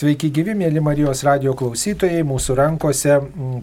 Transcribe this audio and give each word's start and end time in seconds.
Sveiki 0.00 0.30
gyvi, 0.32 0.54
mėly 0.56 0.80
Marijos 0.80 1.20
radio 1.26 1.52
klausytojai. 1.52 2.22
Mūsų 2.24 2.54
rankose 2.56 3.18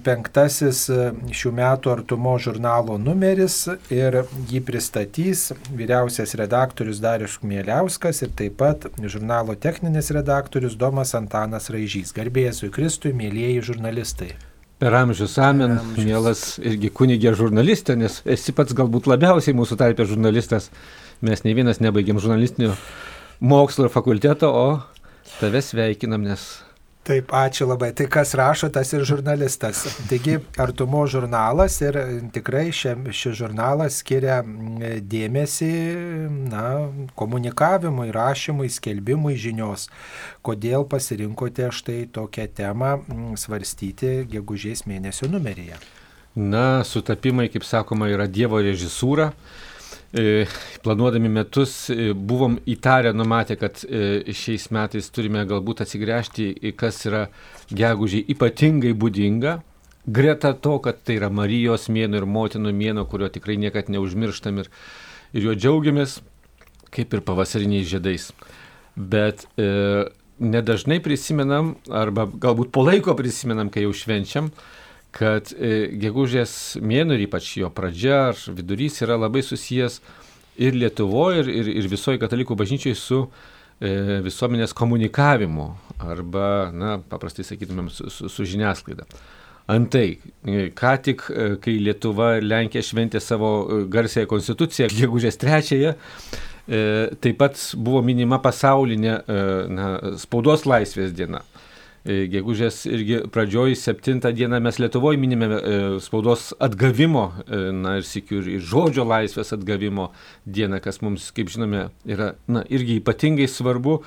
penktasis 0.05 0.83
e, 0.93 0.97
šių 1.33 1.49
metų 1.57 1.89
artumo 1.95 2.35
žurnalo 2.37 2.99
numeris 3.01 3.55
ir 3.89 4.19
jį 4.51 4.61
pristatys 4.67 5.47
vyriausias 5.79 6.35
redaktorius 6.37 6.99
Darius 7.01 7.39
Kmieliauskas 7.41 8.21
ir 8.21 8.35
taip 8.37 8.59
pat 8.59 8.85
žurnalo 9.01 9.55
techninis 9.57 10.11
redaktorius 10.13 10.77
Domas 10.77 11.15
Antanas 11.17 11.71
Raižys. 11.73 12.13
Garbėjai 12.13 12.53
su 12.53 12.69
Kristui, 12.75 13.15
mėlyjeji 13.17 13.65
žurnalistai. 13.71 14.29
Per 14.77 14.93
amžius 14.93 15.39
amen, 15.41 15.79
mielas 15.97 16.59
irgi 16.61 16.93
kunigė 16.93 17.33
žurnalistė, 17.39 17.97
nes 17.97 18.21
esi 18.29 18.53
pats 18.53 18.77
galbūt 18.77 19.09
labiausiai 19.09 19.57
mūsų 19.57 19.79
tarpė 19.81 20.05
žurnalistas. 20.13 20.69
Mes 21.25 21.41
ne 21.41 21.57
vienas 21.57 21.81
nebaigėm 21.81 22.21
žurnalistinio 22.21 22.75
mokslo 23.41 23.89
ir 23.89 23.93
fakulteto, 23.93 24.53
o 24.53 24.67
Tave 25.39 25.61
sveikinam, 25.61 26.23
nes 26.25 26.47
Taip, 27.07 27.29
ačiū 27.31 27.63
labai. 27.69 27.93
Tai 27.95 28.05
kas 28.11 28.33
rašo, 28.35 28.67
tas 28.73 28.89
ir 28.91 29.05
žurnalistas. 29.07 29.85
Taigi, 30.09 30.41
artumo 30.59 31.05
žurnalas 31.07 31.77
ir 31.79 31.95
tikrai 32.35 32.65
šis 32.75 33.37
žurnalas 33.39 34.01
skiria 34.01 34.41
dėmesį 35.13 35.69
na, 36.51 36.65
komunikavimui, 37.15 38.09
rašymui, 38.11 38.67
skelbimui 38.75 39.37
žinios. 39.39 39.87
Kodėl 40.43 40.83
pasirinkote 40.91 41.69
štai 41.71 42.01
tokią 42.11 42.49
temą 42.59 42.91
svarstyti 43.39 44.25
gegužės 44.33 44.83
mėnesio 44.89 45.31
numeryje? 45.31 45.79
Na, 46.35 46.83
sutapimai, 46.83 47.47
kaip 47.49 47.63
sakoma, 47.63 48.11
yra 48.11 48.27
Dievo 48.27 48.59
režisūra. 48.59 49.31
E, 50.13 50.45
planuodami 50.83 51.29
metus 51.29 51.89
e, 51.89 52.13
buvom 52.13 52.57
įtarę, 52.63 53.11
numatę, 53.13 53.57
kad 53.59 53.81
e, 53.83 54.21
šiais 54.31 54.69
metais 54.71 55.09
turime 55.11 55.43
galbūt 55.47 55.83
atsigręžti 55.83 56.71
kas 56.79 57.01
yra 57.09 57.25
gegužiai 57.67 58.23
ypatingai 58.31 58.93
būdinga. 58.95 59.57
Greta 60.07 60.53
to, 60.55 60.77
kad 60.79 61.01
tai 61.03 61.17
yra 61.19 61.27
Marijos 61.27 61.89
mėno 61.91 62.21
ir 62.21 62.27
motinų 62.29 62.71
mėno, 62.71 63.03
kurio 63.11 63.27
tikrai 63.27 63.57
niekad 63.59 63.91
neužmirštam 63.91 64.63
ir, 64.63 64.71
ir 65.35 65.49
juo 65.49 65.57
džiaugiamės, 65.59 66.21
kaip 66.95 67.11
ir 67.11 67.25
pavasariniais 67.27 67.89
žiedais. 67.91 68.29
Bet 68.95 69.43
e, 69.59 70.07
nedažnai 70.39 71.01
prisimenam, 71.03 71.75
arba 71.91 72.29
galbūt 72.31 72.71
po 72.71 72.87
laiko 72.87 73.17
prisimenam, 73.19 73.67
kai 73.73 73.83
jau 73.83 73.91
švenčiam, 73.91 74.53
kad 75.17 75.51
e, 75.57 75.89
gegužės 75.97 76.77
mėnų 76.81 77.17
ir 77.17 77.25
ypač 77.25 77.51
jo 77.57 77.71
pradžia 77.73 78.27
ar 78.29 78.41
vidurys 78.53 79.01
yra 79.01 79.17
labai 79.17 79.41
susijęs 79.45 79.99
ir 80.61 80.77
Lietuvoje, 80.77 81.43
ir, 81.43 81.51
ir, 81.61 81.71
ir 81.81 81.89
visoje 81.89 82.21
katalikų 82.21 82.57
bažnyčiai 82.57 82.97
su 82.97 83.23
e, 83.25 84.21
visuomenės 84.25 84.75
komunikavimu 84.77 85.67
arba, 86.05 86.47
na, 86.73 86.97
paprastai 87.09 87.45
sakytumėm, 87.47 87.89
su, 87.93 88.11
su, 88.13 88.29
su 88.29 88.45
žiniasklaida. 88.45 89.07
Antai, 89.67 90.19
e, 90.47 90.69
ką 90.71 90.93
tik, 91.03 91.25
e, 91.27 91.47
kai 91.59 91.73
Lietuva 91.83 92.37
ir 92.37 92.45
Lenkija 92.47 92.83
šventė 92.87 93.19
savo 93.19 93.49
garsiąją 93.91 94.29
konstituciją, 94.31 94.87
gegužės 94.95 95.35
trečiąją, 95.41 95.91
e, 95.91 96.79
taip 97.19 97.39
pat 97.41 97.59
buvo 97.75 97.99
minima 98.01 98.39
pasaulinė 98.39 99.17
na, 99.67 99.89
spaudos 100.21 100.63
laisvės 100.63 101.11
diena. 101.11 101.43
E, 102.07 102.21
gegužės 102.31 102.85
irgi 102.87 103.17
pradžioj 103.35 103.73
7 103.75 104.21
dieną 104.31 104.61
mes 104.63 104.77
Lietuvoje 104.79 105.19
minime 105.19 105.49
e, 105.51 105.71
spaudos 105.99 106.53
atgavimo, 106.63 107.25
e, 107.43 107.59
na 107.75 107.97
ir 107.99 108.07
sikiu 108.07 108.39
ir 108.47 108.63
žodžio 108.63 109.03
laisvės 109.03 109.51
atgavimo 109.57 110.05
dieną, 110.47 110.79
kas 110.85 111.01
mums, 111.03 111.27
kaip 111.35 111.51
žinome, 111.51 111.89
yra 112.07 112.29
na, 112.47 112.63
irgi 112.71 113.01
ypatingai 113.01 113.49
svarbu, 113.51 113.97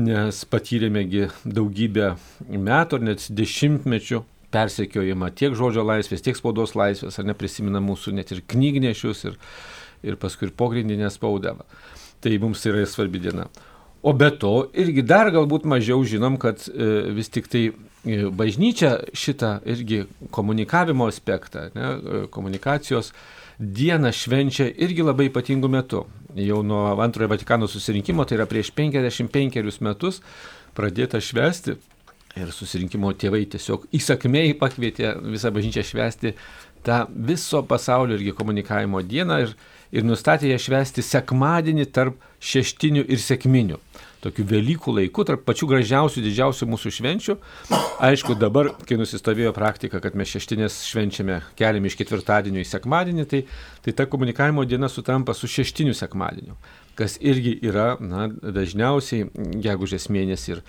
nes 0.00 0.40
patyrėmegi 0.48 1.28
daugybę 1.44 2.14
metų 2.48 3.00
ar 3.00 3.08
net 3.10 3.28
dešimtmečių 3.28 4.22
persekiojimą 4.54 5.28
tiek 5.36 5.58
žodžio 5.58 5.84
laisvės, 5.84 6.24
tiek 6.24 6.40
spaudos 6.40 6.72
laisvės, 6.78 7.20
ar 7.20 7.28
neprisimena 7.28 7.84
mūsų 7.84 8.16
net 8.16 8.32
ir 8.32 8.40
knygnešius 8.48 9.26
ir, 9.28 9.36
ir 10.08 10.16
paskui 10.16 10.48
ir 10.48 10.56
pogrindinę 10.56 11.12
spaudą. 11.12 11.58
Tai 12.20 12.32
mums 12.40 12.64
yra 12.68 12.88
svarbi 12.88 13.20
diena. 13.20 13.50
O 14.02 14.12
be 14.16 14.30
to 14.32 14.70
irgi 14.72 15.02
dar 15.04 15.28
galbūt 15.32 15.66
mažiau 15.68 16.00
žinom, 16.08 16.38
kad 16.40 16.62
e, 16.72 16.88
vis 17.12 17.28
tik 17.28 17.50
tai 17.52 17.66
e, 17.68 18.22
bažnyčia 18.32 18.94
šitą 19.12 19.58
irgi 19.68 20.06
komunikavimo 20.32 21.08
aspektą, 21.10 21.66
ne, 21.74 21.90
e, 21.90 22.22
komunikacijos 22.32 23.12
dieną 23.60 24.14
švenčia 24.16 24.70
irgi 24.72 25.04
labai 25.04 25.28
ypatingų 25.28 25.68
metų. 25.76 26.06
Jau 26.40 26.62
nuo 26.64 26.86
antrojo 27.02 27.28
Vatikano 27.28 27.68
susirinkimo, 27.68 28.24
tai 28.24 28.38
yra 28.38 28.48
prieš 28.48 28.72
55 28.72 29.82
metus, 29.84 30.22
pradėta 30.78 31.20
švesti 31.20 31.76
ir 32.40 32.52
susirinkimo 32.54 33.10
tėvai 33.18 33.42
tiesiog 33.52 33.88
įsakmiai 33.98 34.54
pakvietė 34.56 35.16
visą 35.26 35.50
bažnyčią 35.52 35.84
švesti 35.84 36.32
tą 36.86 37.02
viso 37.10 37.60
pasaulio 37.68 38.16
irgi 38.16 38.32
komunikavimo 38.38 39.02
dieną 39.04 39.40
ir, 39.44 39.54
ir 39.92 40.06
nustatė 40.06 40.50
ją 40.52 40.58
švesti 40.60 41.04
sekmadienį 41.04 41.88
tarp 41.94 42.20
šeštinių 42.40 43.06
ir 43.10 43.22
sekminių 43.22 43.80
tokiu 44.20 44.44
Velykų 44.48 44.94
laiku, 44.94 45.24
tarp 45.24 45.44
pačių 45.48 45.68
gražiausių, 45.70 46.22
didžiausių 46.24 46.68
mūsų 46.70 46.92
švenčių. 46.98 47.36
Aišku, 48.04 48.36
dabar, 48.40 48.72
kai 48.88 48.98
nusistovėjo 49.00 49.52
praktika, 49.56 50.00
kad 50.04 50.16
mes 50.18 50.30
šeštinės 50.34 50.80
švenčiame 50.88 51.40
keliam 51.58 51.88
iš 51.88 51.96
ketvirtadienio 52.00 52.62
į 52.62 52.68
sekmadienį, 52.68 53.26
tai, 53.30 53.42
tai 53.84 53.94
ta 53.96 54.06
komunikavimo 54.10 54.66
diena 54.68 54.90
sutampa 54.92 55.34
su 55.36 55.48
šeštiniu 55.50 55.96
sekmadieniu, 55.96 56.58
kas 56.98 57.16
irgi 57.20 57.56
yra 57.64 57.94
na, 58.00 58.28
dažniausiai 58.28 59.30
gegužės 59.64 60.10
mėnesį 60.12 60.56
ir, 60.56 60.62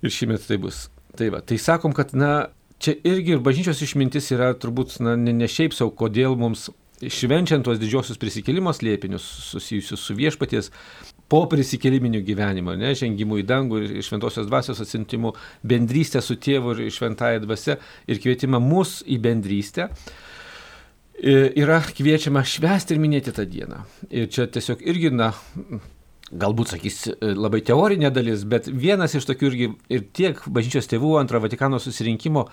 ir 0.00 0.16
šiemet 0.16 0.48
tai 0.48 0.60
bus. 0.62 0.88
Tai, 1.18 1.28
va, 1.34 1.44
tai 1.44 1.60
sakom, 1.60 1.92
kad 1.96 2.14
na, 2.16 2.48
čia 2.80 2.96
irgi 3.04 3.36
ir 3.36 3.44
bažnyčios 3.44 3.82
išmintis 3.84 4.30
yra 4.32 4.54
turbūt 4.56 5.00
na, 5.04 5.18
ne, 5.20 5.34
ne 5.36 5.48
šiaip 5.50 5.76
savo, 5.76 5.92
kodėl 5.92 6.38
mums 6.40 6.70
švenčiant 7.08 7.64
tuos 7.64 7.78
didžiosius 7.80 8.18
prisikėlimo 8.20 8.72
slėpinius 8.76 9.24
susijusius 9.50 10.02
su 10.04 10.16
viešpaties 10.18 10.70
po 11.30 11.44
prisikėliminiu 11.48 12.20
gyvenimu, 12.26 12.74
ne, 12.80 12.90
žengimu 12.98 13.38
į 13.40 13.46
dangų 13.48 13.84
ir 13.86 14.02
šventosios 14.04 14.48
dvasios 14.50 14.82
atsintimu, 14.82 15.32
bendrystę 15.62 16.20
su 16.24 16.36
tėvu 16.36 16.74
ir 16.76 16.90
šventąją 16.92 17.44
dvasę 17.46 17.78
ir 18.10 18.20
kvietimą 18.20 18.60
mus 18.64 18.98
į 19.06 19.20
bendrystę, 19.22 19.88
yra 21.20 21.80
kviečiama 21.84 22.42
švęsti 22.48 22.96
ir 22.96 23.00
minėti 23.00 23.32
tą 23.36 23.46
dieną. 23.48 23.84
Ir 24.10 24.28
čia 24.32 24.48
tiesiog 24.50 24.82
irgi, 24.88 25.12
na, 25.14 25.32
galbūt 26.30 26.74
sakys 26.74 27.00
labai 27.20 27.60
teorinė 27.66 28.10
dalis, 28.14 28.44
bet 28.48 28.68
vienas 28.70 29.16
iš 29.18 29.26
tokių 29.28 29.50
irgi 29.50 29.70
ir 29.90 30.04
tiek 30.14 30.40
bažnyčios 30.46 30.88
tėvų 30.90 31.16
antro 31.20 31.40
Vatikano 31.42 31.80
susirinkimo 31.82 32.46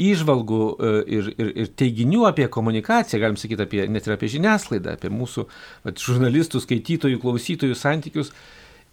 išvalgų 0.00 0.60
e, 0.74 0.92
ir, 1.16 1.32
ir, 1.38 1.50
ir 1.62 1.72
teiginių 1.78 2.24
apie 2.28 2.48
komunikaciją, 2.52 3.20
galim 3.22 3.38
sakyti, 3.40 3.66
apie, 3.66 3.82
net 3.90 4.08
ir 4.08 4.16
apie 4.16 4.30
žiniasklaidą, 4.32 4.96
apie 4.98 5.10
mūsų 5.14 5.46
vat, 5.84 6.00
žurnalistų, 6.02 6.62
skaitytojų, 6.64 7.20
klausytojų 7.22 7.76
santykius, 7.78 8.32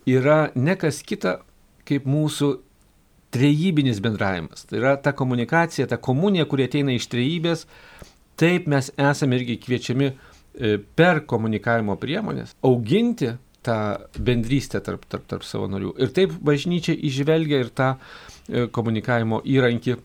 yra 0.10 0.52
ne 0.56 0.76
kas 0.80 1.02
kita 1.06 1.40
kaip 1.88 2.06
mūsų 2.10 2.54
trejybinis 3.32 4.02
bendravimas. 4.04 4.66
Tai 4.68 4.82
yra 4.82 4.96
ta 5.02 5.14
komunikacija, 5.18 5.88
ta 5.88 5.98
komunija, 5.98 6.46
kurie 6.50 6.68
ateina 6.68 6.94
iš 6.96 7.08
trejybės. 7.12 7.66
Taip 8.40 8.68
mes 8.72 8.92
esame 9.00 9.40
irgi 9.40 9.58
kviečiami 9.62 10.10
e, 10.10 10.76
per 10.98 11.24
komunikavimo 11.30 11.96
priemonės 12.02 12.56
auginti 12.66 13.36
tą 13.66 13.78
bendrystę 14.18 14.82
tarp, 14.82 15.06
tarp, 15.10 15.28
tarp 15.30 15.46
savo 15.46 15.68
narių. 15.72 15.94
Ir 16.02 16.14
taip 16.16 16.34
bažnyčia 16.44 16.96
išvelgia 16.98 17.62
ir 17.62 17.70
tą 17.78 17.94
e, 17.96 18.66
komunikavimo 18.74 19.42
įrankį 19.46 19.98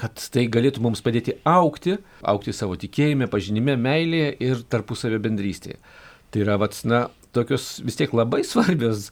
kad 0.00 0.18
tai 0.34 0.46
galėtų 0.50 0.82
mums 0.84 1.02
padėti 1.04 1.36
aukti, 1.48 1.98
aukti 2.26 2.54
savo 2.56 2.76
tikėjime, 2.80 3.28
pažinime, 3.30 3.76
meilėje 3.80 4.34
ir 4.42 4.64
tarpusavio 4.70 5.20
bendrystėje. 5.22 5.78
Tai 6.34 6.42
yra, 6.42 6.58
vat, 6.58 6.76
na, 6.88 7.06
tokios 7.36 7.78
vis 7.84 7.98
tiek 7.98 8.14
labai 8.16 8.42
svarbios 8.46 9.10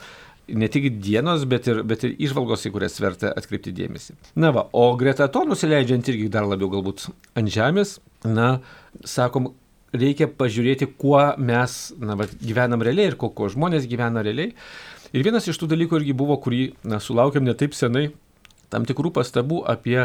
ne 0.49 0.69
tik 0.69 0.89
dienos, 1.03 1.47
bet 1.49 1.69
ir, 1.71 1.83
bet 1.87 2.05
ir 2.07 2.17
išvalgos, 2.27 2.67
į 2.67 2.73
kurias 2.75 2.99
verta 3.01 3.31
atkreipti 3.39 3.75
dėmesį. 3.77 4.17
Na 4.43 4.51
va, 4.55 4.67
o 4.75 4.89
greta 4.99 5.29
to 5.33 5.45
nusileidžiant 5.49 6.11
irgi 6.11 6.31
dar 6.33 6.49
labiau 6.51 6.71
galbūt 6.73 7.07
ant 7.39 7.53
žemės, 7.53 8.01
na, 8.27 8.57
sakom, 9.07 9.53
reikia 9.93 10.27
pažiūrėti, 10.27 10.89
kuo 10.99 11.21
mes 11.39 11.77
na, 12.01 12.17
va, 12.19 12.27
gyvenam 12.43 12.83
realiai 12.85 13.13
ir 13.13 13.19
kuo 13.21 13.49
žmonės 13.53 13.87
gyvena 13.91 14.25
realiai. 14.25 14.57
Ir 15.13 15.27
vienas 15.27 15.45
iš 15.49 15.59
tų 15.61 15.69
dalykų 15.75 16.01
irgi 16.01 16.15
buvo, 16.17 16.39
kurį 16.41 16.63
na, 16.89 16.99
sulaukėm 17.03 17.45
ne 17.45 17.55
taip 17.59 17.77
senai, 17.77 18.09
tam 18.73 18.87
tikrų 18.89 19.13
pastabų 19.19 19.63
apie, 19.69 19.99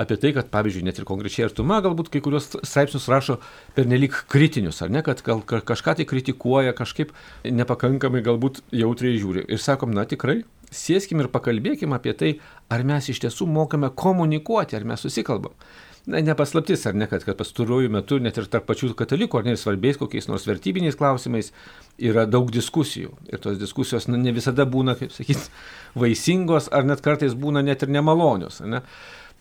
apie 0.00 0.18
tai, 0.22 0.32
kad, 0.36 0.48
pavyzdžiui, 0.54 0.86
net 0.86 1.00
ir 1.00 1.08
konkrečiai 1.08 1.48
artuma 1.48 1.80
galbūt 1.84 2.12
kai 2.12 2.22
kurios 2.24 2.48
straipsnius 2.54 3.10
rašo 3.10 3.38
per 3.76 3.88
nelik 3.90 4.16
kritinius, 4.32 4.80
ar 4.84 4.92
ne, 4.94 5.02
kad 5.06 5.22
gal 5.26 5.42
kažką 5.42 5.98
tai 5.98 6.08
kritikuoja, 6.08 6.76
kažkaip 6.78 7.12
nepakankamai 7.44 8.24
galbūt 8.24 8.62
jautriai 8.72 9.20
žiūri. 9.20 9.46
Ir 9.50 9.62
sakom, 9.62 9.94
na 9.96 10.06
tikrai, 10.08 10.42
sėskim 10.72 11.22
ir 11.22 11.30
pakalbėkim 11.32 11.94
apie 11.96 12.16
tai, 12.18 12.34
ar 12.72 12.84
mes 12.88 13.10
iš 13.12 13.22
tiesų 13.26 13.48
mokame 13.50 13.92
komunikuoti, 13.94 14.78
ar 14.78 14.86
mes 14.88 15.04
susikalbam. 15.04 15.56
Na, 16.02 16.18
nepaslaptis, 16.18 16.82
ar 16.90 16.96
ne, 16.98 17.06
kad, 17.06 17.22
kad 17.22 17.36
pastaruoju 17.38 17.90
metu 17.94 18.16
net 18.18 18.38
ir 18.40 18.48
tarp 18.50 18.64
pačių 18.66 18.90
katalikų, 18.98 19.38
ar 19.38 19.46
ne 19.46 19.54
svarbiais 19.58 20.00
kokiais 20.00 20.26
nors 20.26 20.48
vertybiniais 20.48 20.96
klausimais 20.98 21.52
yra 22.02 22.24
daug 22.26 22.50
diskusijų. 22.50 23.12
Ir 23.30 23.42
tos 23.44 23.60
diskusijos 23.60 24.08
na, 24.10 24.18
ne 24.18 24.32
visada 24.34 24.66
būna, 24.66 24.96
kaip 24.98 25.14
sakyti, 25.14 25.46
vaisingos, 26.02 26.66
ar 26.74 26.88
net 26.88 27.04
kartais 27.04 27.36
būna 27.38 27.62
net 27.62 27.86
ir 27.86 27.92
nemalonios. 27.94 28.58
Ne? 28.66 28.82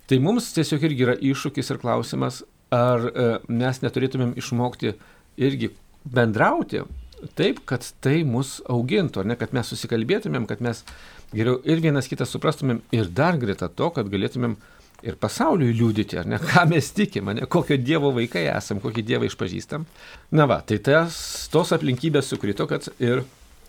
Tai 0.06 0.20
mums 0.22 0.52
tiesiog 0.54 0.86
irgi 0.86 1.08
yra 1.08 1.16
iššūkis 1.18 1.74
ir 1.74 1.82
klausimas, 1.82 2.44
ar 2.72 3.08
e, 3.10 3.30
mes 3.50 3.82
neturėtumėm 3.82 4.36
išmokti 4.38 4.94
irgi 5.42 5.72
bendrauti 6.06 6.84
taip, 7.38 7.64
kad 7.70 7.86
tai 8.06 8.22
mus 8.28 8.60
augintų, 8.70 9.22
ar 9.22 9.32
ne, 9.32 9.38
kad 9.40 9.54
mes 9.56 9.70
susikalbėtumėm, 9.74 10.46
kad 10.50 10.62
mes 10.62 10.84
geriau 11.34 11.60
ir 11.66 11.82
vienas 11.84 12.10
kitą 12.12 12.26
suprastumėm 12.30 12.82
ir 12.96 13.10
dar 13.10 13.38
greta 13.42 13.70
to, 13.70 13.90
kad 13.96 14.10
galėtumėm 14.12 14.58
ir 15.06 15.18
pasauliui 15.22 15.74
liūdyti, 15.78 16.20
ar 16.22 16.30
ne, 16.30 16.40
ką 16.52 16.66
mes 16.72 16.92
tikim, 16.96 17.32
ne, 17.36 17.48
kokio 17.50 17.78
Dievo 17.82 18.14
vaikai 18.16 18.46
esam, 18.54 18.82
kokį 18.84 19.06
Dievą 19.08 19.30
išpažįstam. 19.30 19.86
Na 20.38 20.48
va, 20.50 20.62
tai 20.66 20.80
tas, 20.84 21.18
tos 21.54 21.74
aplinkybės 21.76 22.32
sukrito, 22.32 22.68
kad 22.70 22.90
ir, 23.02 23.24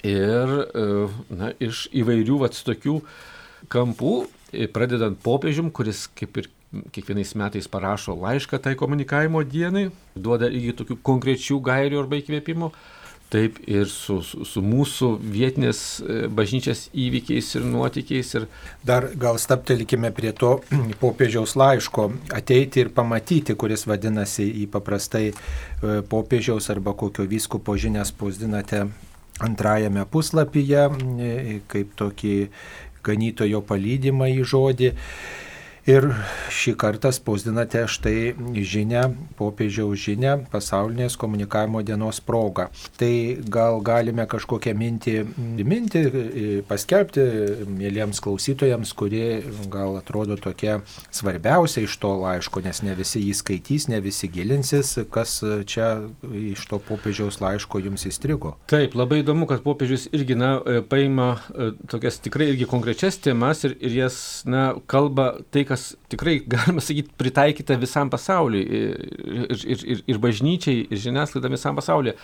ir 0.07 0.57
e, 0.65 0.87
na, 1.33 1.53
iš 1.63 1.87
įvairių 2.03 2.43
vat 2.45 2.59
tokių 2.69 2.99
kampų, 3.73 4.17
pradedant 4.75 5.17
popiežium, 5.25 5.71
kuris 5.73 6.07
kaip 6.19 6.43
ir 6.43 6.51
kiekvienais 6.93 7.35
metais 7.37 7.69
parašo 7.69 8.15
laišką 8.17 8.61
tai 8.63 8.75
komunikavimo 8.81 9.43
dienai, 9.45 9.91
duoda 10.17 10.49
irgi 10.49 10.75
tokių 10.81 10.99
konkrečių 11.05 11.61
gairių 11.65 12.03
arba 12.03 12.21
įkvėpimų. 12.21 12.71
Taip 13.33 13.57
ir 13.65 13.87
su, 13.89 14.19
su, 14.21 14.45
su 14.45 14.61
mūsų 14.61 15.07
vietinės 15.33 15.79
e, 16.05 16.17
bažnyčias 16.29 16.91
įvykiais 16.93 17.47
ir 17.57 17.65
nuotykiais. 17.65 18.33
Ir... 18.37 18.45
Dar 18.85 19.07
gal 19.17 19.39
staptelikime 19.41 20.11
prie 20.13 20.35
to 20.37 20.59
popiežiaus 21.03 21.57
laiško 21.57 22.11
ateiti 22.37 22.85
ir 22.85 22.93
pamatyti, 22.93 23.57
kuris 23.57 23.87
vadinasi 23.89 24.51
į 24.65 24.67
paprastai 24.75 25.31
e, 25.31 25.35
popiežiaus 26.13 26.69
arba 26.75 26.93
kokio 26.93 27.25
vyskupo 27.31 27.79
žinią 27.81 28.05
spausdinate 28.11 28.85
antrajame 29.41 30.05
puslapyje, 30.13 30.85
e, 30.93 31.61
kaip 31.73 31.97
tokį 31.99 32.37
ganytojo 33.07 33.63
palydimą 33.67 34.29
į 34.37 34.45
žodį. 34.53 34.93
Ir 35.83 36.05
šį 36.55 36.77
kartą 36.79 37.11
spausdinate 37.11 37.81
štai 37.91 38.35
žinę, 38.55 39.01
popiežiaus 39.35 39.99
žinę 39.99 40.37
pasaulinės 40.53 41.17
komunikavimo 41.19 41.81
dienos 41.83 42.21
progą. 42.23 42.69
Tai 43.01 43.11
gal 43.51 43.81
galime 43.83 44.29
kažkokią 44.31 44.77
mintį, 44.79 45.15
mintį 45.67 46.03
paskelbti 46.69 47.25
mėlyjams 47.67 48.23
klausytojams, 48.23 48.93
kurie 48.95 49.41
gal 49.73 49.99
atrodo 49.99 50.37
tokia 50.39 50.77
svarbiausia 51.11 51.83
iš 51.83 51.99
to 51.99 52.13
laiško, 52.21 52.63
nes 52.63 52.83
ne 52.87 52.95
visi 52.95 53.25
jį 53.25 53.35
skaitys, 53.41 53.89
ne 53.91 53.99
visi 54.07 54.31
gilinsis, 54.31 54.95
kas 55.11 55.35
čia 55.67 55.91
iš 56.31 56.63
to 56.71 56.79
popiežiaus 56.79 57.41
laiško 57.43 57.83
jums 57.89 58.07
įstrigo. 58.07 58.55
Taip, 58.71 58.95
labai 58.95 59.25
įdomu, 59.25 59.51
kad 59.51 59.67
popiežius 59.67 60.07
irgi 60.15 60.39
na, 60.39 60.53
paima 60.87 61.33
e, 61.51 61.73
tokias 61.91 62.23
tikrai 62.23 62.53
irgi 62.53 62.71
konkrečias 62.71 63.19
temas 63.19 63.67
ir, 63.67 63.75
ir 63.83 63.99
jas 64.05 64.23
na, 64.47 64.69
kalba 64.87 65.33
tai, 65.51 65.67
kas 65.73 65.93
tikrai, 66.13 66.39
galima 66.55 66.85
sakyti, 66.85 67.15
pritaikyta 67.19 67.79
visam 67.81 68.13
pasauliui 68.13 68.63
ir, 68.63 69.57
ir, 69.65 69.87
ir, 69.97 70.05
ir 70.15 70.21
bažnyčiai, 70.23 70.87
ir 70.91 71.03
žiniasklaida 71.07 71.51
visam 71.53 71.79
pasauliu. 71.79 72.15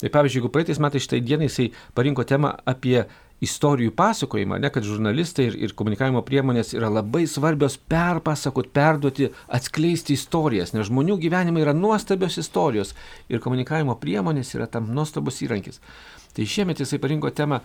Tai 0.00 0.14
pavyzdžiui, 0.14 0.40
jeigu 0.40 0.54
praeitais 0.54 0.80
metais 0.82 1.04
šitai 1.04 1.20
dienai 1.24 1.50
jisai 1.50 1.70
parinko 1.98 2.26
temą 2.28 2.54
apie 2.68 3.02
istorijų 3.42 3.90
pasakojimą, 3.98 4.60
ne 4.62 4.70
kad 4.70 4.86
žurnalistai 4.86 5.48
ir, 5.48 5.56
ir 5.66 5.74
komunikavimo 5.78 6.22
priemonės 6.26 6.76
yra 6.76 6.90
labai 6.92 7.24
svarbios 7.26 7.74
perpasakot, 7.90 8.70
perduoti, 8.74 9.32
atskleisti 9.50 10.14
istorijas, 10.14 10.70
nes 10.76 10.86
žmonių 10.86 11.18
gyvenimai 11.24 11.64
yra 11.64 11.74
nuostabios 11.74 12.38
istorijos 12.38 12.94
ir 13.32 13.42
komunikavimo 13.42 13.96
priemonės 13.98 14.54
yra 14.54 14.70
tam 14.70 14.92
nuostabus 14.94 15.42
įrankis. 15.42 15.82
Tai 16.32 16.46
šiemet 16.48 16.80
jisai 16.80 17.00
parinko 17.02 17.32
temą 17.34 17.60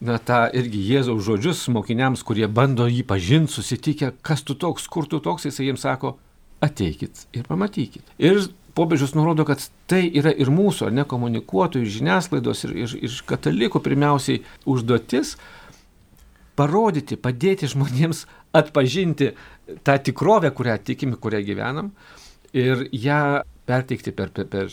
na, 0.00 0.16
tą 0.18 0.46
irgi 0.56 0.80
Jėzaus 0.94 1.22
žodžius 1.26 1.66
mokiniams, 1.72 2.24
kurie 2.26 2.48
bando 2.48 2.88
jį 2.88 3.04
pažinti, 3.08 3.52
susitikę, 3.52 4.14
kas 4.24 4.44
tu 4.46 4.56
toks, 4.56 4.88
kur 4.88 5.08
tu 5.10 5.20
toks, 5.22 5.46
jisai 5.48 5.68
jiems 5.68 5.84
sako, 5.84 6.16
ateikit 6.64 7.26
ir 7.36 7.46
pamatykit. 7.48 8.04
Ir 8.20 8.42
popiežius 8.76 9.14
nurodo, 9.16 9.44
kad 9.48 9.62
tai 9.90 10.06
yra 10.08 10.32
ir 10.32 10.52
mūsų, 10.52 10.88
ar 10.88 10.96
ne 10.96 11.06
komunikuotojų, 11.08 11.88
žiniasklaidos 11.98 12.64
ir, 12.68 12.76
ir, 12.84 12.96
ir 13.08 13.16
katalikų 13.28 13.82
pirmiausiai 13.84 14.44
užduotis 14.68 15.36
parodyti, 16.58 17.16
padėti 17.20 17.68
žmonėms 17.70 18.26
atpažinti 18.56 19.32
tą 19.86 19.96
tikrovę, 20.04 20.50
kurią 20.56 20.76
tikime, 20.84 21.16
kurią 21.20 21.42
gyvenam 21.46 21.92
ir 22.56 22.88
ją 22.92 23.40
perteikti 23.70 24.12
per, 24.16 24.32
per, 24.34 24.48
per 24.50 24.72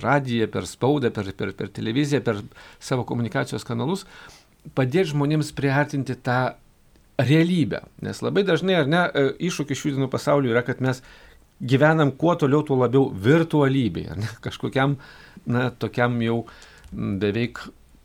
radiją, 0.00 0.48
per 0.52 0.66
spaudą, 0.68 1.10
per, 1.12 1.28
per, 1.36 1.52
per 1.56 1.68
televiziją, 1.74 2.22
per 2.24 2.40
savo 2.80 3.04
komunikacijos 3.08 3.66
kanalus 3.68 4.06
padėti 4.76 5.12
žmonėms 5.12 5.52
priartinti 5.56 6.16
tą 6.24 6.54
realybę. 7.20 7.82
Nes 8.04 8.22
labai 8.24 8.44
dažnai, 8.46 8.78
ar 8.82 8.88
ne, 8.90 9.02
e, 9.06 9.28
iššūkis 9.48 9.78
šių 9.78 9.96
dienų 9.96 10.08
pasauliu 10.12 10.52
yra, 10.54 10.64
kad 10.66 10.80
mes 10.84 11.02
gyvenam 11.62 12.12
kuo 12.18 12.34
toliau, 12.38 12.64
tuo 12.66 12.78
labiau 12.80 13.10
virtualybėje, 13.12 14.18
ne, 14.18 14.30
kažkokiam, 14.46 14.96
na, 15.46 15.68
tokiam 15.70 16.18
jau 16.24 16.42
beveik 16.92 17.62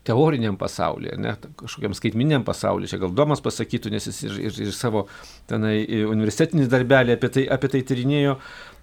teoriniam 0.08 0.56
pasaulyje, 0.56 1.18
ne, 1.20 1.34
kažkokiam 1.60 1.96
skaitminiam 1.96 2.44
pasaulyje. 2.46 2.94
Čia 2.94 3.02
gal 3.02 3.16
Domas 3.16 3.42
pasakytų, 3.44 3.92
nes 3.92 4.08
jis 4.08 4.22
ir, 4.24 4.38
ir, 4.48 4.60
ir 4.68 4.76
savo 4.76 5.04
tenai 5.50 5.82
universitetinį 6.08 6.68
darbelį 6.72 7.18
apie 7.18 7.32
tai, 7.34 7.44
apie 7.58 7.72
tai 7.74 7.82
tyrinėjo. 7.90 8.38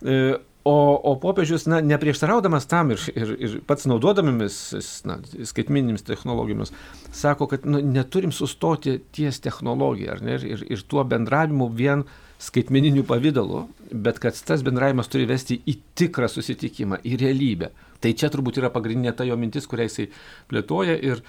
E, 0.05 0.19
O, 0.65 0.97
o 0.97 1.11
popiežius, 1.21 1.67
na, 1.69 1.77
neprieštaraudamas 1.85 2.65
tam 2.65 2.89
ir, 2.95 3.01
ir, 3.13 3.31
ir 3.37 3.51
pats 3.69 3.85
naudodamomis 3.85 4.55
na, 5.05 5.19
skaitmininėmis 5.45 6.01
technologijomis, 6.07 6.73
sako, 7.13 7.45
kad 7.51 7.67
nu, 7.69 7.83
neturim 7.85 8.33
sustoti 8.33 8.95
ties 9.13 9.37
technologija 9.45 10.17
ne, 10.25 10.39
ir, 10.41 10.63
ir 10.65 10.81
tuo 10.89 11.03
bendravimu 11.05 11.69
vien 11.69 12.01
skaitmeniniu 12.41 13.05
pavydalu, 13.05 13.67
bet 13.93 14.17
kad 14.23 14.41
tas 14.47 14.65
bendravimas 14.65 15.11
turi 15.13 15.29
vesti 15.29 15.59
į 15.69 15.77
tikrą 16.01 16.31
susitikimą, 16.33 16.97
į 17.05 17.19
realybę. 17.21 17.69
Tai 18.01 18.15
čia 18.17 18.31
turbūt 18.33 18.57
yra 18.57 18.73
pagrindinė 18.73 19.13
ta 19.13 19.29
jo 19.29 19.37
mintis, 19.37 19.69
kurią 19.69 19.85
jisai 19.85 20.09
plėtoja 20.49 20.97
ir, 20.97 21.21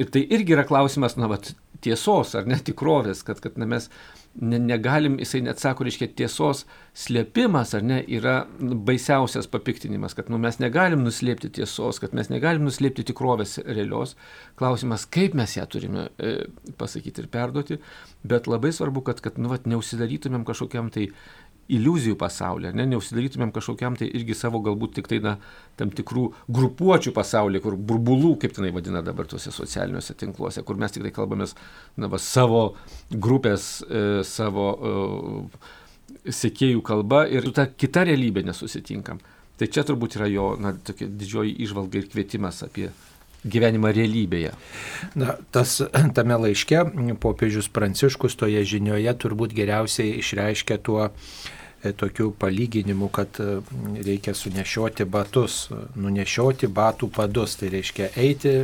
ir 0.00 0.10
tai 0.12 0.24
irgi 0.30 0.56
yra 0.56 0.64
klausimas, 0.68 1.18
na, 1.20 1.28
vat, 1.30 1.52
tiesos 1.82 2.36
ar 2.38 2.48
netikrovės, 2.48 3.24
kad, 3.26 3.40
kad 3.42 3.56
na, 3.58 3.66
mes 3.68 3.88
ne, 4.40 4.58
negalim, 4.62 5.18
jisai 5.20 5.42
net 5.44 5.60
sako, 5.62 5.84
reiškia, 5.86 6.08
tiesos 6.16 6.64
slėpimas, 6.98 7.74
ar 7.76 7.84
ne, 7.86 7.98
yra 8.18 8.42
baisiausias 8.60 9.48
papiktinimas, 9.50 10.14
kad 10.16 10.30
nu, 10.32 10.38
mes 10.42 10.60
negalim 10.62 11.02
nuslėpti 11.04 11.50
tiesos, 11.58 12.00
kad 12.02 12.14
mes 12.16 12.30
negalim 12.32 12.66
nuslėpti 12.68 13.06
tikrovės 13.10 13.58
realios. 13.66 14.14
Klausimas, 14.60 15.06
kaip 15.10 15.36
mes 15.38 15.56
ją 15.58 15.66
turime 15.70 16.08
e, 16.16 16.34
pasakyti 16.80 17.24
ir 17.24 17.30
perduoti, 17.32 17.80
bet 18.28 18.48
labai 18.50 18.72
svarbu, 18.74 19.04
kad, 19.08 19.22
kad 19.24 19.40
nu, 19.42 19.50
vat, 19.52 19.68
neusidarytumėm 19.70 20.46
kažkokiam 20.48 20.92
tai 20.94 21.10
iliuzijų 21.72 22.16
pasaulyje, 22.18 22.72
ne, 22.76 22.86
neusidarytumėm 22.90 23.52
kažkokiam 23.54 23.96
tai 23.98 24.08
irgi 24.10 24.34
savo 24.36 24.60
galbūt 24.64 24.96
tik 24.98 25.10
tai 25.10 25.20
na, 25.24 25.36
tam 25.78 25.92
tikrų 25.94 26.24
grupuočių 26.52 27.12
pasaulyje, 27.16 27.62
kur 27.64 27.76
burbulų, 27.76 28.34
kaip 28.42 28.56
tenai 28.56 28.72
vadina 28.74 29.02
dabar 29.04 29.28
tuose 29.30 29.52
socialiniuose 29.54 30.16
tinkluose, 30.18 30.64
kur 30.66 30.80
mes 30.80 30.94
tik 30.94 31.06
tai 31.06 31.14
kalbamės 31.14 31.54
na, 31.96 32.10
va, 32.12 32.20
savo 32.22 32.64
grupės, 33.12 33.70
e, 33.86 34.02
savo 34.26 34.66
e, 34.74 36.32
sekėjų 36.42 36.82
kalba 36.86 37.24
ir 37.30 37.46
su 37.46 37.54
ta 37.56 37.68
kita 37.70 38.06
realybė 38.10 38.44
nesusitinkam. 38.50 39.22
Tai 39.58 39.68
čia 39.70 39.84
turbūt 39.86 40.18
yra 40.18 40.28
jo 40.32 40.52
na, 40.60 40.74
didžioji 40.74 41.54
išvalga 41.62 42.00
ir 42.00 42.10
kvietimas 42.10 42.62
apie 42.66 42.90
gyvenimą 43.44 43.92
realybėje. 43.94 44.52
Na, 45.18 45.36
tas 45.54 45.80
tame 46.16 46.38
laiške 46.46 46.84
popiežius 47.22 47.70
Pranciškus 47.72 48.38
toje 48.38 48.62
žinioje 48.68 49.14
turbūt 49.24 49.54
geriausiai 49.56 50.18
išreiškia 50.22 50.78
tuo 50.86 51.08
e, 51.08 51.12
tokiu 51.98 52.30
palyginimu, 52.38 53.08
kad 53.14 53.40
e, 53.42 53.60
reikia 54.06 54.34
sunešioti 54.38 55.06
batus, 55.10 55.64
nunešioti 55.98 56.70
batų 56.70 57.10
padus, 57.14 57.56
tai 57.60 57.72
reiškia 57.76 58.12
eiti 58.22 58.60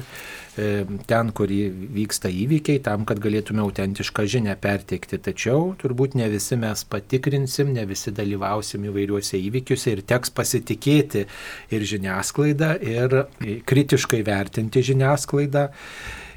E, 0.58 0.82
ten, 1.06 1.30
kur 1.36 1.50
vyksta 1.94 2.30
įvykiai, 2.34 2.80
tam, 2.82 3.04
kad 3.06 3.20
galėtume 3.22 3.62
autentišką 3.62 4.24
žinę 4.32 4.56
perteikti. 4.58 5.20
Tačiau 5.22 5.70
turbūt 5.78 6.16
ne 6.18 6.26
visi 6.32 6.58
mes 6.58 6.82
patikrinsim, 6.90 7.70
ne 7.76 7.84
visi 7.86 8.10
dalyvausim 8.14 8.88
įvairiuose 8.90 9.38
įvykiuose 9.38 9.94
ir 9.94 10.02
teks 10.08 10.34
pasitikėti 10.34 11.26
ir 11.74 11.86
žiniasklaidą, 11.92 12.72
ir 12.82 13.20
kritiškai 13.70 14.24
vertinti 14.26 14.82
žiniasklaidą. 14.90 15.68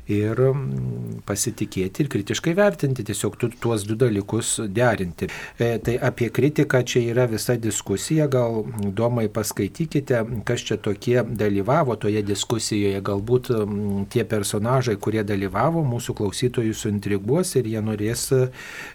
Ir 0.09 0.39
mm, 0.39 1.21
pasitikėti 1.27 2.03
ir 2.03 2.09
kritiškai 2.11 2.53
vertinti, 2.57 3.05
tiesiog 3.07 3.37
tu, 3.39 3.49
tuos 3.61 3.85
du 3.87 3.95
dalykus 3.99 4.53
derinti. 4.73 5.29
E, 5.57 5.71
tai 5.83 5.97
apie 6.01 6.31
kritiką 6.33 6.81
čia 6.87 7.03
yra 7.11 7.27
visa 7.29 7.55
diskusija, 7.59 8.27
gal 8.31 8.63
domai 8.97 9.27
paskaitykite, 9.33 10.23
kas 10.47 10.65
čia 10.67 10.79
tokie 10.81 11.19
dalyvavo 11.25 11.97
toje 12.01 12.23
diskusijoje, 12.25 13.01
galbūt 13.05 13.51
mm, 13.55 14.05
tie 14.13 14.25
personažai, 14.27 14.97
kurie 15.01 15.23
dalyvavo, 15.27 15.83
mūsų 15.87 16.17
klausytojų 16.21 16.77
suintriguos 16.77 17.55
ir 17.59 17.69
jie 17.71 17.83
norės 17.85 18.27
e, 18.35 18.45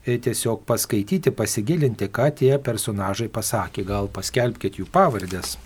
tiesiog 0.06 0.66
paskaityti, 0.68 1.34
pasigilinti, 1.36 2.10
ką 2.10 2.30
tie 2.42 2.56
personažai 2.62 3.28
pasakė, 3.32 3.86
gal 3.86 4.10
paskelbkite 4.12 4.82
jų 4.82 4.90
pavardės. 4.92 5.56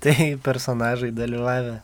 Tai 0.00 0.36
personažai 0.44 1.10
dalyvavę 1.16 1.80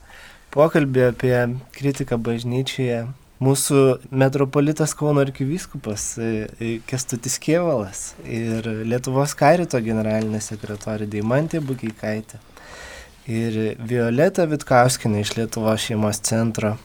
pokalbį 0.53 1.09
apie 1.09 1.35
kritiką 1.73 2.19
bažnyčioje 2.21 3.07
mūsų 3.43 3.81
metropolitas 4.15 4.95
Kauno 4.99 5.25
arkivyskupas 5.25 6.07
e, 6.21 6.31
e, 6.61 6.71
Kestutis 6.87 7.39
Kievalas 7.43 8.13
ir 8.29 8.69
Lietuvos 8.87 9.35
karito 9.39 9.81
generalinė 9.83 10.43
sekretorė 10.45 11.09
Deimantė 11.11 11.63
Bukikaitė 11.65 12.41
ir 13.33 13.59
Violeta 13.79 14.47
Vitkauskinė 14.51 15.23
iš 15.25 15.37
Lietuvos 15.39 15.87
šeimos 15.89 16.21
centro, 16.27 16.77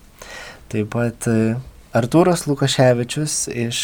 taip 0.72 0.94
pat 0.96 1.30
e, 1.30 1.58
Artūras 1.98 2.46
Lukaševičius 2.50 3.48
iš 3.52 3.80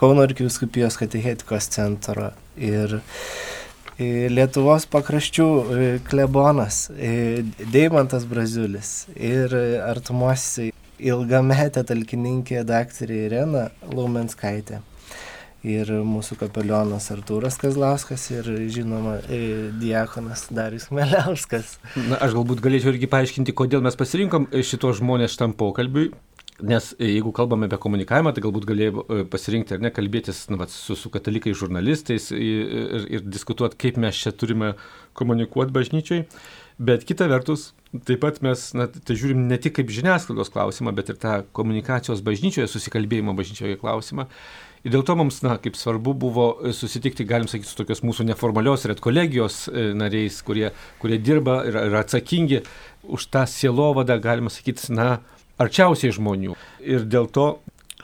Kauno 0.00 0.24
arkiviskupijos 0.24 0.96
katechetikos 1.00 1.68
centro 1.72 2.30
ir 2.56 3.00
Lietuvos 3.98 4.88
pakraščių 4.90 5.44
klebonas 6.08 6.88
Deimantas 7.70 8.24
Braziulis 8.26 9.04
ir 9.14 9.54
artumuosiai 9.86 10.72
ilgametė 10.98 11.84
talkininkė 11.86 12.64
daktarė 12.66 13.20
Irena 13.28 13.68
Laumenskaitė. 13.92 14.80
Ir 15.64 15.88
mūsų 16.04 16.36
kapelionas 16.42 17.06
Artūras 17.14 17.54
Kazlauskas 17.56 18.26
ir 18.34 18.50
žinoma 18.68 19.20
diakonas 19.80 20.48
Darius 20.52 20.90
Meliauskas. 20.92 21.78
Na, 21.94 22.18
aš 22.18 22.34
galbūt 22.36 22.60
galėčiau 22.66 22.92
irgi 22.92 23.08
paaiškinti, 23.14 23.54
kodėl 23.56 23.80
mes 23.86 23.96
pasirinkom 23.96 24.50
šitos 24.58 24.98
žmonės 24.98 25.38
šitam 25.38 25.54
pokalbiui. 25.56 26.10
Nes 26.62 26.92
e, 27.00 27.08
jeigu 27.16 27.32
kalbame 27.34 27.66
apie 27.66 27.80
komunikavimą, 27.82 28.30
tai 28.34 28.42
galbūt 28.44 28.66
galėjau 28.68 29.02
e, 29.02 29.22
pasirinkti 29.26 29.74
ar 29.74 29.80
ne 29.82 29.90
kalbėtis 29.90 30.44
nu, 30.52 30.58
va, 30.60 30.68
su, 30.70 30.94
su 30.94 31.10
katalikais 31.10 31.56
žurnalistais 31.58 32.28
ir, 32.30 33.08
ir, 33.10 33.24
diskutuoti, 33.26 33.78
kaip 33.80 33.98
mes 33.98 34.20
čia 34.22 34.30
turime 34.30 34.76
komunikuoti 35.18 35.74
bažnyčiai. 35.74 36.28
Bet 36.78 37.02
kita 37.06 37.26
vertus, 37.30 37.72
taip 38.06 38.22
pat 38.22 38.38
mes 38.42 38.62
na, 38.74 38.86
tai 38.86 39.16
žiūrim 39.18 39.44
ne 39.50 39.58
tik 39.62 39.76
kaip 39.80 39.90
žiniasklaidos 39.94 40.50
klausimą, 40.54 40.94
bet 40.94 41.10
ir 41.10 41.18
tą 41.22 41.40
komunikacijos 41.54 42.22
bažnyčioje, 42.26 42.70
susikalbėjimo 42.70 43.34
bažnyčioje 43.38 43.78
klausimą. 43.82 44.28
Ir 44.84 44.92
dėl 44.92 45.04
to 45.06 45.14
mums, 45.16 45.38
na, 45.42 45.56
kaip 45.58 45.78
svarbu 45.80 46.12
buvo 46.26 46.48
susitikti, 46.76 47.26
galim 47.26 47.50
sakyti, 47.50 47.70
su 47.70 47.78
tokios 47.78 48.02
mūsų 48.04 48.26
neformalios 48.28 48.86
redkolegijos 48.90 49.62
e, 49.70 49.90
nariais, 49.96 50.38
kurie, 50.44 50.68
kurie 51.02 51.18
dirba 51.18 51.62
ir 51.66 51.78
yra 51.86 52.02
atsakingi 52.04 52.60
už 53.10 53.30
tą 53.32 53.46
sielovadą, 53.48 54.18
galima 54.22 54.52
sakyti, 54.52 54.90
na, 54.94 55.22
arčiausiai 55.60 56.14
žmonių. 56.14 56.56
Ir 56.84 57.06
dėl 57.10 57.28
to 57.32 57.48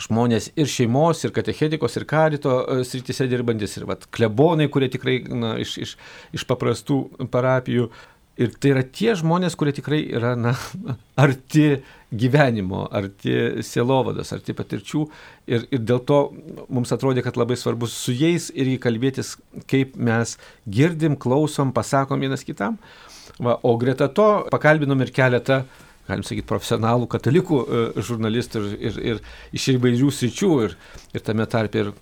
žmonės 0.00 0.50
ir 0.59 0.71
šeimos, 0.71 1.25
ir 1.25 1.35
katechetikos, 1.37 1.99
ir 1.99 2.07
karito 2.09 2.61
e, 2.62 2.85
srityse 2.88 3.26
dirbantis, 3.30 3.76
ir 3.76 3.88
vat, 3.90 4.07
klebonai, 4.14 4.71
kurie 4.73 4.88
tikrai 4.92 5.21
na, 5.28 5.57
iš, 5.61 5.76
iš, 5.85 5.99
iš 6.37 6.47
paprastų 6.49 7.02
parapijų. 7.33 7.90
Ir 8.40 8.54
tai 8.57 8.71
yra 8.73 8.83
tie 8.87 9.12
žmonės, 9.19 9.57
kurie 9.59 9.75
tikrai 9.76 9.99
yra 10.16 10.33
na, 10.38 10.54
arti 11.25 11.83
gyvenimo, 12.11 12.87
arti 12.97 13.62
sielovados, 13.66 14.33
arti 14.35 14.54
patirčių. 14.57 15.04
Ir, 15.50 15.66
ir 15.69 15.85
dėl 15.85 16.00
to 16.09 16.23
mums 16.73 16.95
atrodė, 16.95 17.25
kad 17.26 17.37
labai 17.37 17.59
svarbu 17.61 17.90
su 17.90 18.14
jais 18.16 18.49
irgi 18.54 18.80
kalbėtis, 18.80 19.37
kaip 19.71 19.99
mes 20.00 20.38
girdim, 20.64 21.19
klausom, 21.21 21.75
pasakom 21.76 22.25
vienas 22.25 22.47
kitam. 22.47 22.80
Va, 23.40 23.59
o 23.62 23.76
greta 23.80 24.09
to 24.12 24.30
pakalbinom 24.52 25.00
ir 25.04 25.12
keletą 25.16 25.62
galim 26.11 26.26
sakyti, 26.26 26.49
profesionalų 26.50 27.09
katalikų 27.11 27.62
e, 27.62 27.87
žurnalistų 28.07 28.67
ir, 28.67 28.76
ir, 28.90 29.00
ir 29.14 29.57
iš 29.57 29.71
įvairių 29.76 30.12
sričių 30.19 30.52
ir, 30.67 30.76
ir 31.14 31.26
tame 31.26 31.47
tarp 31.50 31.81
ir 31.81 31.93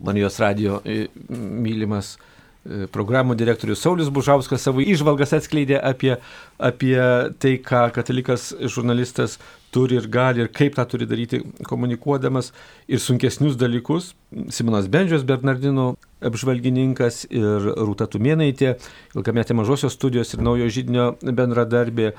Marijos 0.00 0.38
radio 0.40 0.80
e, 0.84 1.08
mylimas 1.28 2.14
e, 2.16 2.86
programų 2.92 3.36
direktorius 3.36 3.82
Saulis 3.84 4.08
Bužauskas 4.12 4.64
savo 4.64 4.80
išvalgas 4.80 5.34
atskleidė 5.36 5.80
apie, 5.84 6.14
apie 6.56 6.96
tai, 7.42 7.56
ką 7.60 7.86
katalikas 7.96 8.50
žurnalistas 8.64 9.38
turi 9.74 9.98
ir 10.00 10.08
gali 10.10 10.42
ir 10.44 10.50
kaip 10.52 10.74
tą 10.78 10.86
turi 10.88 11.06
daryti 11.06 11.42
komunikuodamas 11.68 12.50
ir 12.88 13.02
sunkesnius 13.02 13.58
dalykus. 13.60 14.14
Simonas 14.50 14.88
Bendžios 14.90 15.26
Bernardino 15.26 15.92
apžvalgininkas 16.24 17.26
ir 17.30 17.70
Rūta 17.76 18.08
Tumėnaitė, 18.10 18.74
ilgametė 19.14 19.56
mažosios 19.58 19.94
studijos 19.96 20.34
ir 20.34 20.42
naujo 20.44 20.68
žydinio 20.72 21.12
bendradarbė, 21.22 22.14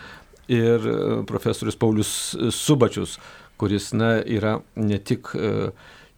ir 0.50 0.88
e, 0.88 0.96
profesorius 1.30 1.78
Paulius 1.80 2.12
Subačius, 2.56 3.18
kuris 3.62 3.92
na, 3.94 4.16
yra 4.26 4.60
ne 4.76 4.98
tik 4.98 5.34
e, 5.36 5.70